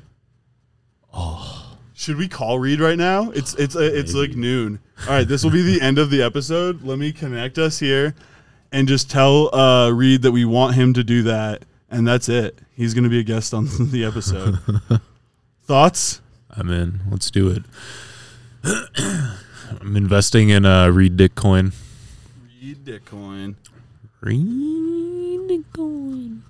Oh. 1.15 1.68
Should 1.99 2.17
we 2.17 2.29
call 2.29 2.61
Reed 2.61 2.79
right 2.79 2.97
now? 2.97 3.33
It's 3.33 3.55
it's 3.55 3.75
uh, 3.75 3.81
it's 3.81 4.15
like 4.15 4.37
noon. 4.37 4.79
All 5.09 5.15
right, 5.15 5.27
this 5.27 5.43
will 5.43 5.51
be 5.51 5.63
the 5.63 5.81
end 5.81 5.99
of 5.99 6.11
the 6.11 6.23
episode. 6.23 6.85
Let 6.85 6.97
me 6.97 7.11
connect 7.11 7.59
us 7.59 7.81
here 7.81 8.15
and 8.71 8.87
just 8.87 9.11
tell 9.11 9.53
uh, 9.53 9.91
Reed 9.91 10.23
that 10.23 10.31
we 10.31 10.45
want 10.45 10.77
him 10.77 10.95
to 10.95 11.03
do 11.03 11.25
that, 11.25 11.65
and 11.91 12.07
that's 12.07 12.29
it. 12.29 12.57
He's 12.77 12.95
going 12.95 13.03
to 13.03 13.11
be 13.11 13.19
a 13.19 13.25
guest 13.25 13.53
on 13.53 13.65
the 13.91 14.05
episode. 14.05 14.61
Thoughts? 15.65 16.21
I'm 16.53 16.71
in. 16.71 17.01
Let's 17.11 17.33
do 17.33 17.51
it. 17.51 17.65
I'm 19.81 19.97
investing 19.97 20.51
in 20.51 20.65
uh, 20.65 20.91
Reed 20.91 21.17
Dickcoin. 21.17 21.73
Reed 22.63 22.85
Bitcoin. 22.85 23.57
Reed 24.21 25.51
Dickcoin. 25.51 26.43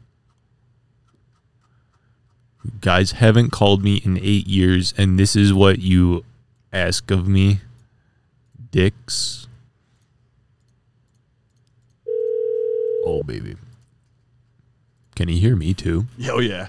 You 2.64 2.72
guys 2.80 3.12
haven't 3.12 3.50
called 3.50 3.82
me 3.82 3.96
in 4.04 4.18
eight 4.18 4.46
years, 4.46 4.92
and 4.98 5.18
this 5.18 5.36
is 5.36 5.52
what 5.52 5.78
you 5.78 6.24
ask 6.72 7.10
of 7.10 7.28
me. 7.28 7.60
Dicks. 8.70 9.46
Oh, 13.04 13.22
baby. 13.22 13.56
Can 15.14 15.28
he 15.28 15.38
hear 15.38 15.56
me 15.56 15.74
too? 15.74 16.06
Oh 16.30 16.40
yeah. 16.40 16.68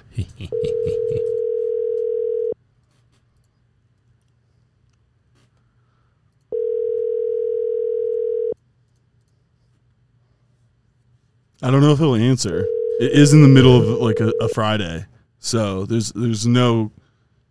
I 11.61 11.71
don't 11.71 11.81
know 11.81 11.91
if 11.91 11.99
he'll 11.99 12.15
answer. 12.15 12.61
It 12.99 13.11
is 13.11 13.33
in 13.33 13.41
the 13.41 13.47
middle 13.47 13.75
of 13.75 13.99
like 14.01 14.19
a, 14.19 14.31
a 14.41 14.47
Friday, 14.49 15.05
so 15.39 15.85
there's 15.85 16.11
there's 16.13 16.45
no 16.47 16.91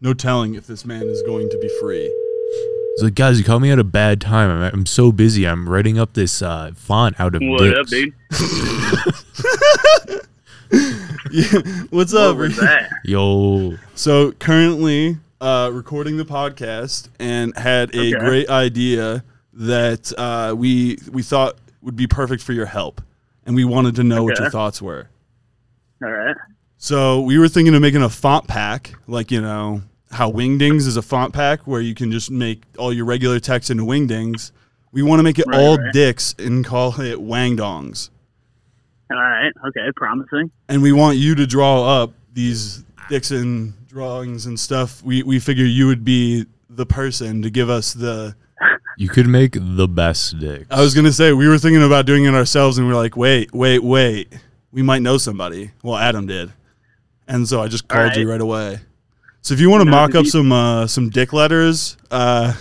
no 0.00 0.14
telling 0.14 0.54
if 0.54 0.66
this 0.66 0.84
man 0.84 1.02
is 1.02 1.22
going 1.22 1.48
to 1.50 1.58
be 1.58 1.68
free. 1.80 2.04
He's 2.94 3.04
like, 3.04 3.14
guys, 3.14 3.38
you 3.38 3.44
caught 3.44 3.60
me 3.60 3.70
at 3.70 3.78
a 3.78 3.84
bad 3.84 4.20
time. 4.20 4.50
I'm, 4.50 4.72
I'm 4.74 4.86
so 4.86 5.12
busy. 5.12 5.46
I'm 5.46 5.68
writing 5.68 5.98
up 5.98 6.14
this 6.14 6.42
uh, 6.42 6.72
font 6.74 7.18
out 7.20 7.34
of 7.36 7.42
What 7.44 7.58
dicks. 7.60 7.78
up, 7.78 7.86
dude? 7.86 8.12
Yeah, 11.30 11.58
what's 11.90 12.12
What 12.14 12.22
up? 12.22 12.36
was 12.38 12.56
that? 12.56 12.90
Yo, 13.04 13.76
So 13.94 14.32
currently 14.32 15.18
uh, 15.42 15.70
recording 15.72 16.16
the 16.16 16.24
podcast 16.24 17.08
and 17.18 17.56
had 17.56 17.94
a 17.94 18.14
Okay. 18.14 18.18
great 18.18 18.48
idea 18.48 19.22
that 19.52 20.10
uh, 20.16 20.54
we 20.56 20.98
we 21.12 21.22
thought 21.22 21.56
would 21.82 21.96
be 21.96 22.06
perfect 22.06 22.42
for 22.42 22.54
your 22.54 22.64
help, 22.66 23.02
and 23.44 23.54
we 23.54 23.64
wanted 23.64 23.94
to 23.96 24.04
know 24.04 24.24
what 24.24 24.38
your 24.38 24.48
thoughts 24.50 24.80
were. 24.80 25.08
All 26.02 26.10
right. 26.10 26.36
So 26.78 27.20
we 27.22 27.38
were 27.38 27.48
thinking 27.48 27.74
of 27.74 27.82
making 27.82 28.02
a 28.02 28.08
font 28.08 28.46
pack, 28.46 28.94
like 29.06 29.30
you 29.30 29.40
know 29.40 29.82
how 30.10 30.30
Wingdings 30.30 30.86
is 30.86 30.96
a 30.96 31.02
font 31.02 31.34
pack 31.34 31.66
where 31.66 31.80
you 31.80 31.94
can 31.94 32.10
just 32.12 32.30
make 32.30 32.62
all 32.78 32.92
your 32.92 33.04
regular 33.04 33.40
text 33.40 33.68
into 33.70 33.82
Wingdings. 33.84 34.52
We 34.92 35.02
want 35.02 35.18
to 35.18 35.22
make 35.22 35.38
it 35.38 35.44
Right, 35.48 35.58
all 35.60 35.76
right. 35.76 35.92
dicks 35.92 36.34
and 36.38 36.64
call 36.64 36.98
it 37.00 37.18
Wangdongs, 37.18 38.08
All 39.10 39.18
right. 39.18 39.52
Okay. 39.68 39.90
Promising. 39.96 40.50
and 40.68 40.80
we 40.80 40.92
want 40.92 41.18
you 41.18 41.34
to 41.34 41.46
draw 41.46 42.02
up 42.02 42.12
these 42.32 42.84
Dixon 43.10 43.74
drawings 43.88 44.46
and 44.46 44.58
stuff. 44.58 45.02
We 45.02 45.22
we 45.24 45.40
figure 45.40 45.64
you 45.64 45.86
would 45.88 46.04
be 46.04 46.46
the 46.70 46.86
person 46.86 47.42
to 47.42 47.50
give 47.50 47.68
us 47.70 47.92
the. 47.92 48.34
you 48.96 49.08
could 49.08 49.26
make 49.26 49.56
the 49.60 49.88
best 49.88 50.38
dicks. 50.38 50.66
I 50.70 50.80
was 50.80 50.94
gonna 50.94 51.12
say 51.12 51.32
we 51.32 51.48
were 51.48 51.58
thinking 51.58 51.82
about 51.82 52.06
doing 52.06 52.24
it 52.24 52.34
ourselves, 52.34 52.78
and 52.78 52.86
we 52.86 52.92
are 52.92 52.96
like, 52.96 53.16
wait, 53.16 53.52
wait, 53.52 53.82
wait, 53.82 54.32
we 54.72 54.82
might 54.82 55.02
know 55.02 55.18
somebody. 55.18 55.72
Well, 55.82 55.96
Adam 55.96 56.26
did, 56.26 56.52
and 57.28 57.46
so 57.46 57.62
I 57.62 57.68
just 57.68 57.84
All 57.90 57.96
called 57.98 58.16
you 58.16 58.26
right. 58.26 58.32
right 58.32 58.40
away. 58.40 58.80
So 59.42 59.54
if 59.54 59.60
you 59.60 59.70
want 59.70 59.82
to 59.82 59.84
Now, 59.90 59.92
mock 60.02 60.14
up 60.14 60.24
you- 60.24 60.30
some 60.30 60.50
uh, 60.52 60.86
some 60.86 61.10
dick 61.10 61.32
letters, 61.32 61.96
uh, 62.10 62.54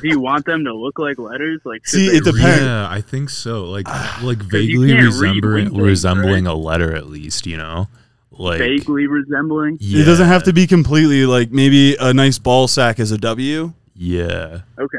Do 0.00 0.08
you 0.08 0.20
want 0.20 0.46
them 0.46 0.64
to 0.64 0.72
look 0.74 0.98
like 0.98 1.18
letters? 1.18 1.60
Like 1.64 1.86
See, 1.86 2.06
it 2.06 2.24
depends. 2.24 2.62
Yeah, 2.62 2.88
I 2.88 3.00
think 3.00 3.28
so. 3.30 3.64
Like, 3.64 3.86
like 4.22 4.38
vaguely 4.38 4.90
can't 4.92 5.04
resembling 5.06 5.66
wingdings, 5.70 5.82
resembling 5.82 6.46
a 6.46 6.54
letter, 6.54 6.94
at 6.94 7.08
least. 7.08 7.46
You 7.46 7.56
know, 7.58 7.88
like 8.30 8.58
vaguely 8.60 9.06
resembling? 9.08 9.78
Yeah, 9.80 10.02
it 10.02 10.04
doesn't 10.06 10.28
have 10.28 10.44
to 10.44 10.52
be 10.52 10.66
completely 10.66 11.26
like 11.26 11.50
maybe 11.50 11.96
a 12.00 12.14
nice 12.14 12.38
ball 12.38 12.68
sack 12.68 12.98
is 13.00 13.10
a 13.12 13.18
W, 13.18 13.72
Yeah, 13.94 14.60
Okay. 14.78 14.98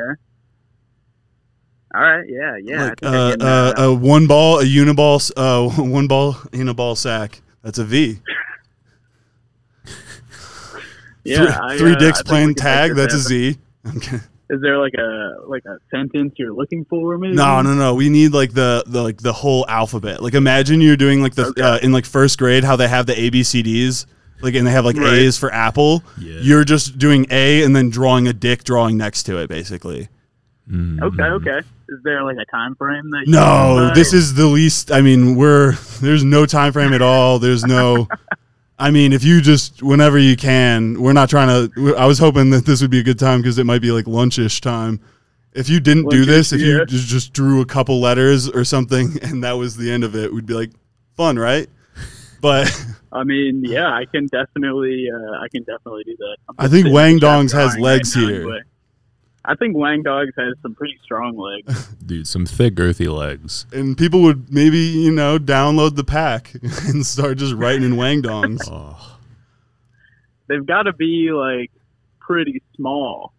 All 1.94 2.02
right. 2.02 2.26
Yeah. 2.28 2.56
Yeah. 2.62 2.84
like 2.86 3.04
I 3.04 3.30
think 3.32 3.44
I 3.44 3.48
uh, 3.48 3.74
uh, 3.78 3.84
a 3.90 3.94
one 3.94 4.26
ball, 4.28 4.60
a 4.60 4.64
uniball, 4.64 5.32
uh, 5.36 5.70
one 5.84 6.08
ball 6.08 6.38
in 6.54 6.70
a 6.70 6.74
ball 6.74 6.96
sack. 6.96 7.42
That's 7.64 7.80
a 7.80 7.84
V. 7.86 8.20
yeah. 11.24 11.38
three, 11.38 11.48
I, 11.48 11.78
three 11.78 11.92
uh, 11.92 11.96
I 11.96 12.00
dicks 12.00 12.18
think 12.20 12.28
playing 12.28 12.48
we 12.50 12.54
can 12.56 12.64
make 12.66 12.74
tag. 12.74 12.96
That's 12.96 13.14
a 13.14 13.18
Z. 13.20 13.48
happen. 13.48 13.54
Z. 13.54 13.60
I'm 13.86 14.00
kidding. 14.00 14.28
Is 14.50 14.60
there 14.62 14.78
like 14.80 14.94
a 14.96 15.36
like 15.48 15.64
a 15.66 15.78
sentence 15.90 16.34
you're 16.36 16.52
looking 16.54 16.84
for? 16.86 17.18
Maybe. 17.18 17.36
No, 17.36 17.62
no, 17.62 17.74
no. 17.74 17.96
We 17.96 18.10
need 18.10 18.34
like 18.34 18.54
the, 18.54 18.84
the 18.86 19.02
like 19.02 19.18
the 19.22 19.32
whole 19.32 19.66
alphabet. 19.70 20.22
Like 20.22 20.34
imagine 20.34 20.82
you're 20.82 20.98
doing 20.98 21.22
like 21.22 21.36
the 21.36 21.46
Okay. 21.46 21.62
uh, 21.62 21.78
in 21.80 21.94
like 21.94 22.06
first 22.06 22.38
grade 22.38 22.66
how 22.66 22.76
they 22.76 22.90
have 22.90 23.06
the 23.06 23.14
ABCDs. 23.14 24.06
Like 24.42 24.56
and 24.56 24.68
they 24.68 24.72
have 24.72 24.84
like 24.84 24.98
Right. 24.98 25.14
A's 25.20 25.38
for 25.38 25.54
apple. 25.54 26.04
Yeah. 26.20 26.40
You're 26.42 26.64
just 26.66 26.98
doing 26.98 27.28
A 27.32 27.64
and 27.64 27.74
then 27.74 27.90
drawing 27.92 28.28
a 28.28 28.34
dick 28.34 28.66
drawing 28.66 28.98
next 28.98 29.24
to 29.24 29.38
it 29.38 29.48
basically. 29.48 30.10
Mhm. 30.70 31.02
Okay. 31.02 31.24
Okay. 31.24 31.60
Is 31.88 32.00
there 32.04 32.22
like 32.24 32.38
a 32.38 32.46
time 32.52 32.76
frame 32.76 33.10
that? 33.12 33.24
you 33.28 33.32
No, 33.32 33.92
this 33.96 34.12
is 34.12 34.34
the 34.34 34.48
least. 34.48 34.92
I 34.92 35.00
mean, 35.02 35.36
we're 35.38 35.74
there's 36.02 36.26
no 36.26 36.46
time 36.46 36.74
frame 36.74 36.92
at 36.92 37.02
all. 37.02 37.40
There's 37.40 37.66
no. 37.66 38.08
I 38.82 38.90
mean, 38.90 39.14
if 39.14 39.24
you 39.24 39.42
just 39.42 39.84
whenever 39.84 40.18
you 40.18 40.36
can, 40.36 41.00
we're 41.00 41.14
not 41.14 41.30
trying 41.30 41.70
to. 41.70 41.96
I 41.96 42.08
was 42.08 42.18
hoping 42.18 42.50
that 42.50 42.66
this 42.66 42.82
would 42.82 42.90
be 42.90 43.00
a 43.00 43.04
good 43.04 43.20
time 43.20 43.40
because 43.42 43.60
it 43.60 43.66
might 43.66 43.82
be 43.82 43.92
like 43.92 44.06
lunchish 44.06 44.60
time. 44.60 45.00
If 45.54 45.70
you 45.70 45.80
didn't 45.80 46.10
do 46.10 46.26
this, 46.26 46.52
if 46.52 46.62
you 46.62 46.80
yeah. 46.80 46.86
just, 46.86 47.08
just 47.08 47.34
drew 47.34 47.62
a 47.62 47.66
couple 47.66 48.00
letters 48.00 48.50
or 48.50 48.66
something, 48.66 49.20
and 49.22 49.44
that 49.44 49.54
was 49.54 49.78
the 49.78 49.92
end 49.92 50.04
of 50.04 50.16
it, 50.16 50.34
we'd 50.34 50.48
be 50.48 50.56
like, 50.56 50.72
fun, 51.16 51.38
right? 51.38 51.70
But 52.42 52.74
I 53.12 53.24
mean, 53.24 53.64
yeah, 53.64 53.94
I 53.94 54.06
can 54.06 54.26
definitely, 54.28 55.08
uh, 55.14 55.44
I 55.44 55.48
can 55.50 55.64
definitely 55.64 56.04
do 56.06 56.16
that. 56.18 56.38
I 56.58 56.68
think 56.68 56.92
Wang 56.92 57.14
in 57.14 57.20
the 57.20 57.22
shop 57.22 57.40
Dongs 57.42 57.54
has 57.54 57.78
legs 57.78 58.16
now 58.16 58.28
here. 58.28 58.66
Anyway. 59.44 59.54
I 59.54 59.56
think 59.56 59.76
Wang 59.76 60.04
Dogs 60.04 60.32
has 60.38 60.54
some 60.62 60.76
pretty 60.76 60.98
strong 61.04 61.38
legs. 61.38 61.88
dude, 62.06 62.28
some 62.28 62.46
thick, 62.46 62.80
earthy 62.80 63.08
legs. 63.08 63.66
and 63.74 63.98
people 63.98 64.22
would 64.24 64.52
maybe 64.52 64.78
you 64.78 65.12
know 65.12 65.38
download 65.40 65.96
the 65.96 66.04
pack 66.04 66.54
and 66.88 67.06
start 67.06 67.38
just 67.38 67.54
writing 67.54 67.84
in 67.84 67.98
Wang 67.98 68.22
Dongs. 68.22 68.60
Oh, 68.72 69.18
They've 70.48 70.66
got 70.66 70.84
to 70.84 70.94
be 70.94 71.32
like 71.32 71.72
pretty 72.20 72.62
small, 72.76 73.32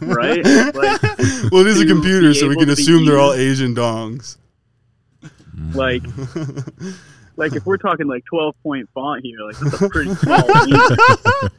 right? 0.00 0.44
Like, 0.44 1.02
well, 1.52 1.60
it 1.60 1.68
is 1.68 1.80
a 1.80 1.84
to 1.84 1.88
computer, 1.88 2.34
so 2.34 2.48
we 2.48 2.56
can 2.56 2.68
assume 2.68 3.06
they're 3.06 3.18
all. 3.18 3.32
Asian 3.32 3.74
dongs. 3.74 4.38
like, 5.72 6.02
like 7.36 7.54
if 7.54 7.64
we're 7.66 7.76
talking 7.76 8.06
like 8.06 8.24
twelve 8.24 8.54
point 8.62 8.88
font 8.94 9.22
here, 9.24 9.38
like 9.40 9.56
that's 9.58 9.80
a 9.82 9.88
pretty 9.88 10.14
small. 10.14 10.40
font. 10.42 11.52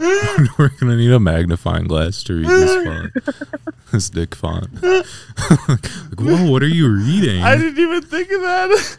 We're 0.58 0.70
gonna 0.80 0.96
need 0.96 1.12
a 1.12 1.20
magnifying 1.20 1.86
glass 1.86 2.22
to 2.24 2.34
read 2.34 2.46
this 2.48 2.84
font. 2.86 3.12
this 3.92 4.08
dick 4.10 4.34
font. 4.34 4.82
like, 4.82 5.06
whoa, 6.18 6.50
what 6.50 6.62
are 6.62 6.68
you 6.68 6.88
reading? 6.88 7.42
I 7.42 7.56
didn't 7.56 7.78
even 7.78 8.02
think 8.02 8.30
of 8.32 8.40
that. 8.40 8.96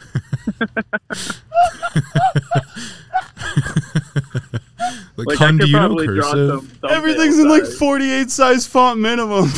like, 5.16 5.26
Like, 5.26 5.38
Hun, 5.38 5.58
do 5.58 5.66
you 5.66 5.72
know 5.72 5.96
cursive? 5.96 6.60
some 6.80 6.90
Everything's 6.90 7.38
in 7.38 7.48
like 7.48 7.64
48 7.64 8.30
size 8.30 8.66
font 8.66 9.00
minimum. 9.00 9.50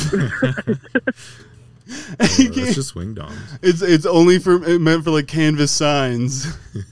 You 1.87 1.94
that's 2.18 2.37
can't- 2.37 2.55
just 2.75 2.94
wing 2.94 3.14
dongs. 3.14 3.37
it's 3.62 3.83
it's 3.83 4.07
only 4.07 4.38
for 4.38 4.62
it 4.64 4.81
meant 4.81 5.05
for 5.05 5.11
like 5.11 5.27
canvas 5.27 5.70
signs. 5.70 6.47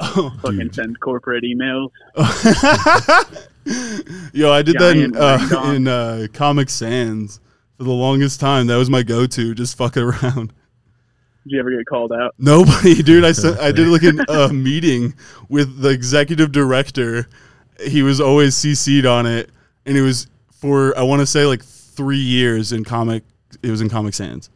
oh, 0.00 0.32
Fucking 0.42 0.58
Dude. 0.58 0.74
send 0.74 1.00
corporate 1.00 1.44
emails. 1.44 1.90
yo, 4.32 4.52
I 4.52 4.62
did 4.62 4.76
that 4.78 4.96
in, 4.96 5.16
uh, 5.16 5.72
in 5.72 5.88
uh, 5.88 6.26
Comic 6.32 6.70
Sans 6.70 7.40
for 7.76 7.84
the 7.84 7.92
longest 7.92 8.40
time. 8.40 8.66
That 8.68 8.76
was 8.76 8.90
my 8.90 9.02
go-to, 9.02 9.54
just 9.54 9.76
fucking 9.76 10.02
around. 10.02 10.52
Did 11.44 11.52
you 11.52 11.60
ever 11.60 11.70
get 11.70 11.86
called 11.86 12.12
out? 12.12 12.34
Nobody, 12.38 13.02
dude. 13.02 13.24
I 13.24 13.32
sent, 13.32 13.58
I 13.58 13.72
did 13.72 13.88
like 13.88 14.02
a 14.02 14.24
uh, 14.32 14.48
meeting 14.48 15.14
with 15.48 15.80
the 15.80 15.90
executive 15.90 16.52
director. 16.52 17.28
He 17.80 18.02
was 18.02 18.20
always 18.20 18.54
CC'd 18.56 19.06
on 19.06 19.26
it, 19.26 19.50
and 19.84 19.96
it 19.96 20.02
was 20.02 20.26
for 20.52 20.96
I 20.98 21.02
want 21.02 21.20
to 21.20 21.26
say 21.26 21.44
like 21.44 21.62
three 21.96 22.18
years 22.18 22.72
in 22.72 22.84
comic. 22.84 23.24
It 23.62 23.70
was 23.70 23.80
in 23.80 23.88
Comic 23.88 24.14
Sans. 24.14 24.50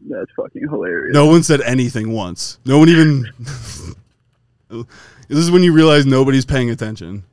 That's 0.00 0.30
fucking 0.36 0.68
hilarious. 0.68 1.14
No 1.14 1.26
one 1.26 1.42
said 1.42 1.60
anything 1.60 2.12
once. 2.12 2.58
No 2.64 2.78
one 2.78 2.88
even. 2.88 3.26
this 5.28 5.38
is 5.38 5.50
when 5.50 5.62
you 5.62 5.72
realize 5.72 6.06
nobody's 6.06 6.44
paying 6.44 6.70
attention. 6.70 7.24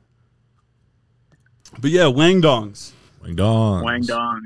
But 1.80 1.90
yeah, 1.90 2.06
Wang 2.06 2.42
Dongs. 2.42 2.92
Wang 3.22 3.36
dongs. 3.36 3.84
Wang 3.84 4.02
Dongs. 4.02 4.40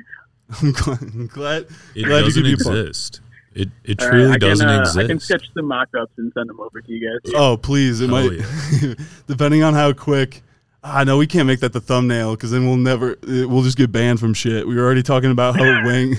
I'm 0.63 0.73
glad. 0.73 1.01
I'm 1.01 1.27
glad, 1.27 1.67
It 1.95 2.05
glad 2.05 2.21
to 2.21 2.25
doesn't 2.27 2.45
you 2.45 2.53
exist. 2.53 3.21
It 3.55 3.69
it 3.85 4.03
All 4.03 4.09
right, 4.09 4.13
truly 4.13 4.31
I 4.31 4.33
can, 4.33 4.41
doesn't 4.41 4.69
uh, 4.69 4.81
exist. 4.81 4.99
I 4.99 5.07
can 5.07 5.21
sketch 5.21 5.51
some 5.55 5.67
mock-ups 5.67 6.13
and 6.17 6.33
send 6.35 6.49
them 6.51 6.61
over 6.61 6.81
to 6.81 6.93
you 6.93 7.09
guys. 7.09 7.33
Oh, 7.35 7.57
please. 7.57 8.01
It 8.01 8.11
Hell 8.11 8.31
might, 8.31 8.97
depending 9.27 9.63
on 9.63 9.75
how 9.75 9.93
quick. 9.93 10.43
Ah, 10.87 10.99
I 10.99 11.05
know 11.05 11.17
we 11.17 11.27
can't 11.27 11.47
make 11.47 11.61
that 11.61 11.73
the 11.73 11.81
thumbnail 11.81 12.33
because 12.33 12.51
then 12.51 12.67
we'll 12.67 12.77
never, 12.77 13.13
eh, 13.27 13.45
we'll 13.47 13.63
just 13.63 13.79
get 13.79 13.91
banned 13.91 14.21
from 14.21 14.35
shit. 14.35 14.69
We 14.69 14.77
were 14.77 14.83
already 14.83 15.03
talking 15.03 15.31
about 15.31 15.57
how 15.57 15.63
Wang, 15.85 16.15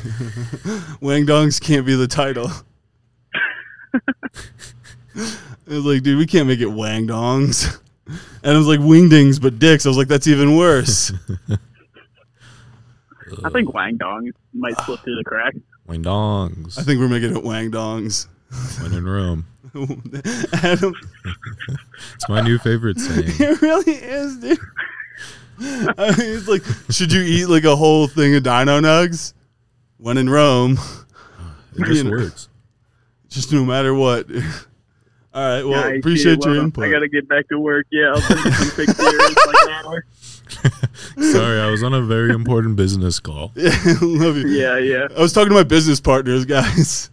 Wang 1.01 1.25
Dongs 1.27 1.61
can't 1.61 1.85
be 1.85 1.95
the 1.95 2.07
title. 2.07 2.49
it 5.13 5.37
was 5.67 5.85
like, 5.85 6.01
dude, 6.01 6.17
we 6.17 6.25
can't 6.25 6.47
make 6.47 6.61
it 6.61 6.65
Wang 6.65 7.07
Dongs. 7.07 7.79
And 8.07 8.53
it 8.53 8.57
was 8.57 8.67
like 8.67 8.79
Wingdings, 8.79 9.39
but 9.41 9.59
dicks. 9.59 9.85
I 9.85 9.89
was 9.89 9.97
like, 9.97 10.07
that's 10.07 10.27
even 10.27 10.55
worse. 10.55 11.11
I 13.43 13.49
think 13.49 13.73
Wang 13.73 13.97
dong 13.97 14.31
might 14.53 14.79
slip 14.81 14.99
through 15.01 15.15
the 15.15 15.23
crack. 15.23 15.55
Wing 15.87 16.03
dongs. 16.03 16.79
I 16.79 16.83
think 16.83 16.99
we're 16.99 17.09
making 17.09 17.35
it 17.35 17.43
Wang 17.43 17.71
Dongs. 17.71 18.27
when 18.81 18.93
in 18.93 19.05
Rome. 19.05 19.45
Adam, 20.63 20.93
It's 22.15 22.29
my 22.29 22.41
new 22.41 22.57
favorite 22.57 22.99
saying. 22.99 23.23
it 23.39 23.61
really 23.61 23.91
is, 23.93 24.37
dude. 24.37 24.59
I 25.59 26.09
mean, 26.17 26.35
it's 26.37 26.47
like, 26.47 26.63
should 26.89 27.11
you 27.11 27.21
eat 27.21 27.45
like 27.47 27.63
a 27.63 27.75
whole 27.75 28.07
thing 28.07 28.35
of 28.35 28.43
Dino 28.43 28.79
Nugs? 28.81 29.33
When 29.97 30.17
in 30.17 30.29
Rome, 30.29 30.77
It 31.77 31.85
just 31.85 31.91
You 31.91 32.03
know. 32.05 32.09
works. 32.11 32.49
just 33.29 33.51
no 33.53 33.65
matter 33.65 33.93
what. 33.93 34.27
All 35.33 35.41
right, 35.43 35.63
well, 35.63 35.89
Nice, 35.89 35.99
appreciate 35.99 36.35
dude. 36.35 36.43
your 36.45 36.53
Well, 36.55 36.63
input. 36.63 36.85
I 36.85 36.89
gotta 36.91 37.09
get 37.09 37.27
back 37.27 37.49
to 37.49 37.59
work. 37.59 37.85
Yeah, 37.91 38.11
I'll 38.15 38.21
send 38.21 38.39
you 38.45 38.51
some 38.51 38.69
pictures 38.71 38.97
like 39.47 39.55
an 39.67 39.85
hour. 39.85 40.05
Sorry, 41.31 41.59
I 41.59 41.69
was 41.69 41.83
on 41.83 41.93
a 41.93 42.01
very 42.01 42.31
important 42.31 42.77
business 42.77 43.19
call. 43.19 43.51
yeah, 43.55 43.71
love 44.01 44.37
you. 44.37 44.47
Yeah, 44.47 44.77
yeah. 44.77 45.07
I 45.17 45.19
was 45.19 45.33
talking 45.33 45.49
to 45.49 45.55
my 45.55 45.63
business 45.63 45.99
partners, 45.99 46.45
guys. 46.45 47.09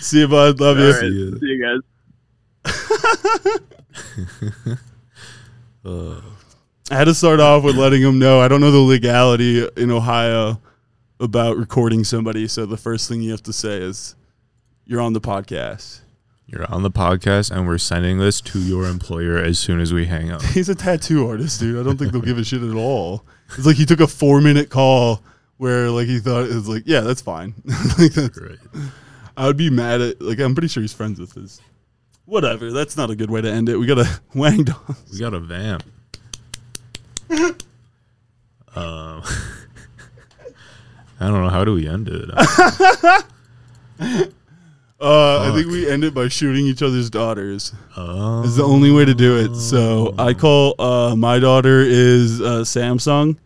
See 0.00 0.20
you, 0.20 0.28
bud. 0.28 0.60
Love 0.60 0.78
All 0.78 0.84
you. 0.84 0.90
right, 0.92 1.00
See 1.00 1.30
ya. 1.30 1.38
see 1.40 1.46
you 1.46 1.62
guys. 1.64 1.80
Uh, 5.84 6.20
I 6.90 6.94
had 6.94 7.04
to 7.04 7.14
start 7.14 7.40
off 7.40 7.64
with 7.64 7.76
letting 7.76 8.02
him 8.02 8.18
know 8.18 8.40
I 8.40 8.48
don't 8.48 8.60
know 8.60 8.70
the 8.70 8.78
legality 8.78 9.66
in 9.76 9.90
Ohio 9.90 10.60
about 11.18 11.56
recording 11.56 12.04
somebody. 12.04 12.46
So 12.46 12.64
the 12.66 12.76
first 12.76 13.08
thing 13.08 13.22
you 13.22 13.30
have 13.32 13.42
to 13.44 13.52
say 13.52 13.78
is, 13.78 14.14
"You're 14.84 15.00
on 15.00 15.12
the 15.12 15.20
podcast." 15.20 16.00
you're 16.48 16.64
on 16.72 16.84
the 16.84 16.90
podcast, 16.90 17.50
and 17.50 17.66
we're 17.66 17.76
sending 17.78 18.18
this 18.18 18.40
to 18.40 18.60
your 18.60 18.84
employer 18.84 19.36
as 19.36 19.58
soon 19.58 19.80
as 19.80 19.92
we 19.92 20.06
hang 20.06 20.30
up. 20.30 20.40
He's 20.54 20.68
a 20.68 20.74
tattoo 20.76 21.28
artist, 21.28 21.58
dude. 21.58 21.78
I 21.78 21.82
don't 21.82 21.96
think 21.96 22.12
they'll 22.12 22.22
give 22.22 22.38
a 22.38 22.44
shit 22.44 22.62
at 22.62 22.76
all. 22.76 23.24
It's 23.56 23.66
like 23.66 23.76
he 23.76 23.84
took 23.84 23.98
a 23.98 24.06
four 24.06 24.40
minute 24.40 24.70
call 24.70 25.22
where 25.56 25.90
like 25.90 26.06
he 26.06 26.20
thought 26.20 26.44
it 26.44 26.54
was 26.54 26.68
like, 26.68 26.84
yeah, 26.86 27.00
that's 27.00 27.20
fine. 27.20 27.54
like 27.98 28.12
that's, 28.12 28.38
Great. 28.38 28.58
I 29.36 29.46
would 29.46 29.56
be 29.56 29.70
mad 29.70 30.00
at 30.00 30.20
like 30.22 30.38
I'm 30.40 30.54
pretty 30.54 30.68
sure 30.68 30.80
he's 30.82 30.92
friends 30.92 31.18
with 31.20 31.32
his. 31.34 31.60
Whatever. 32.24 32.72
That's 32.72 32.96
not 32.96 33.10
a 33.10 33.16
good 33.16 33.30
way 33.30 33.40
to 33.40 33.50
end 33.50 33.68
it. 33.68 33.76
We 33.76 33.86
got 33.86 33.98
a 33.98 34.20
wang 34.34 34.64
dong. 34.64 34.96
We 35.12 35.18
got 35.18 35.34
a 35.34 35.40
vamp. 35.40 35.84
um, 37.30 39.22
I 41.20 41.28
don't 41.28 41.42
know. 41.42 41.48
How 41.48 41.64
do 41.64 41.74
we 41.74 41.88
end 41.88 42.08
it? 42.08 42.30
Uh, 44.98 45.50
I 45.50 45.52
think 45.54 45.70
we 45.70 45.88
end 45.90 46.04
it 46.04 46.14
by 46.14 46.28
shooting 46.28 46.66
each 46.66 46.80
other's 46.82 47.10
daughters. 47.10 47.74
Oh, 47.98 48.42
It's 48.44 48.56
the 48.56 48.62
only 48.64 48.90
way 48.90 49.04
to 49.04 49.12
do 49.14 49.36
it. 49.38 49.54
So 49.54 50.14
I 50.18 50.32
call 50.32 50.74
uh, 50.80 51.14
my 51.14 51.38
daughter 51.38 51.80
is 51.80 52.40
uh, 52.40 52.60
Samsung. 52.62 53.36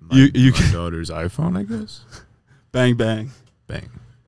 my, 0.00 0.16
you- 0.16 0.30
you 0.34 0.52
my 0.52 0.72
daughter's 0.72 1.10
iPhone, 1.10 1.58
I 1.58 1.64
guess. 1.64 2.00
Bang 2.72 2.94
bang. 2.96 3.30
Bang. 3.66 3.90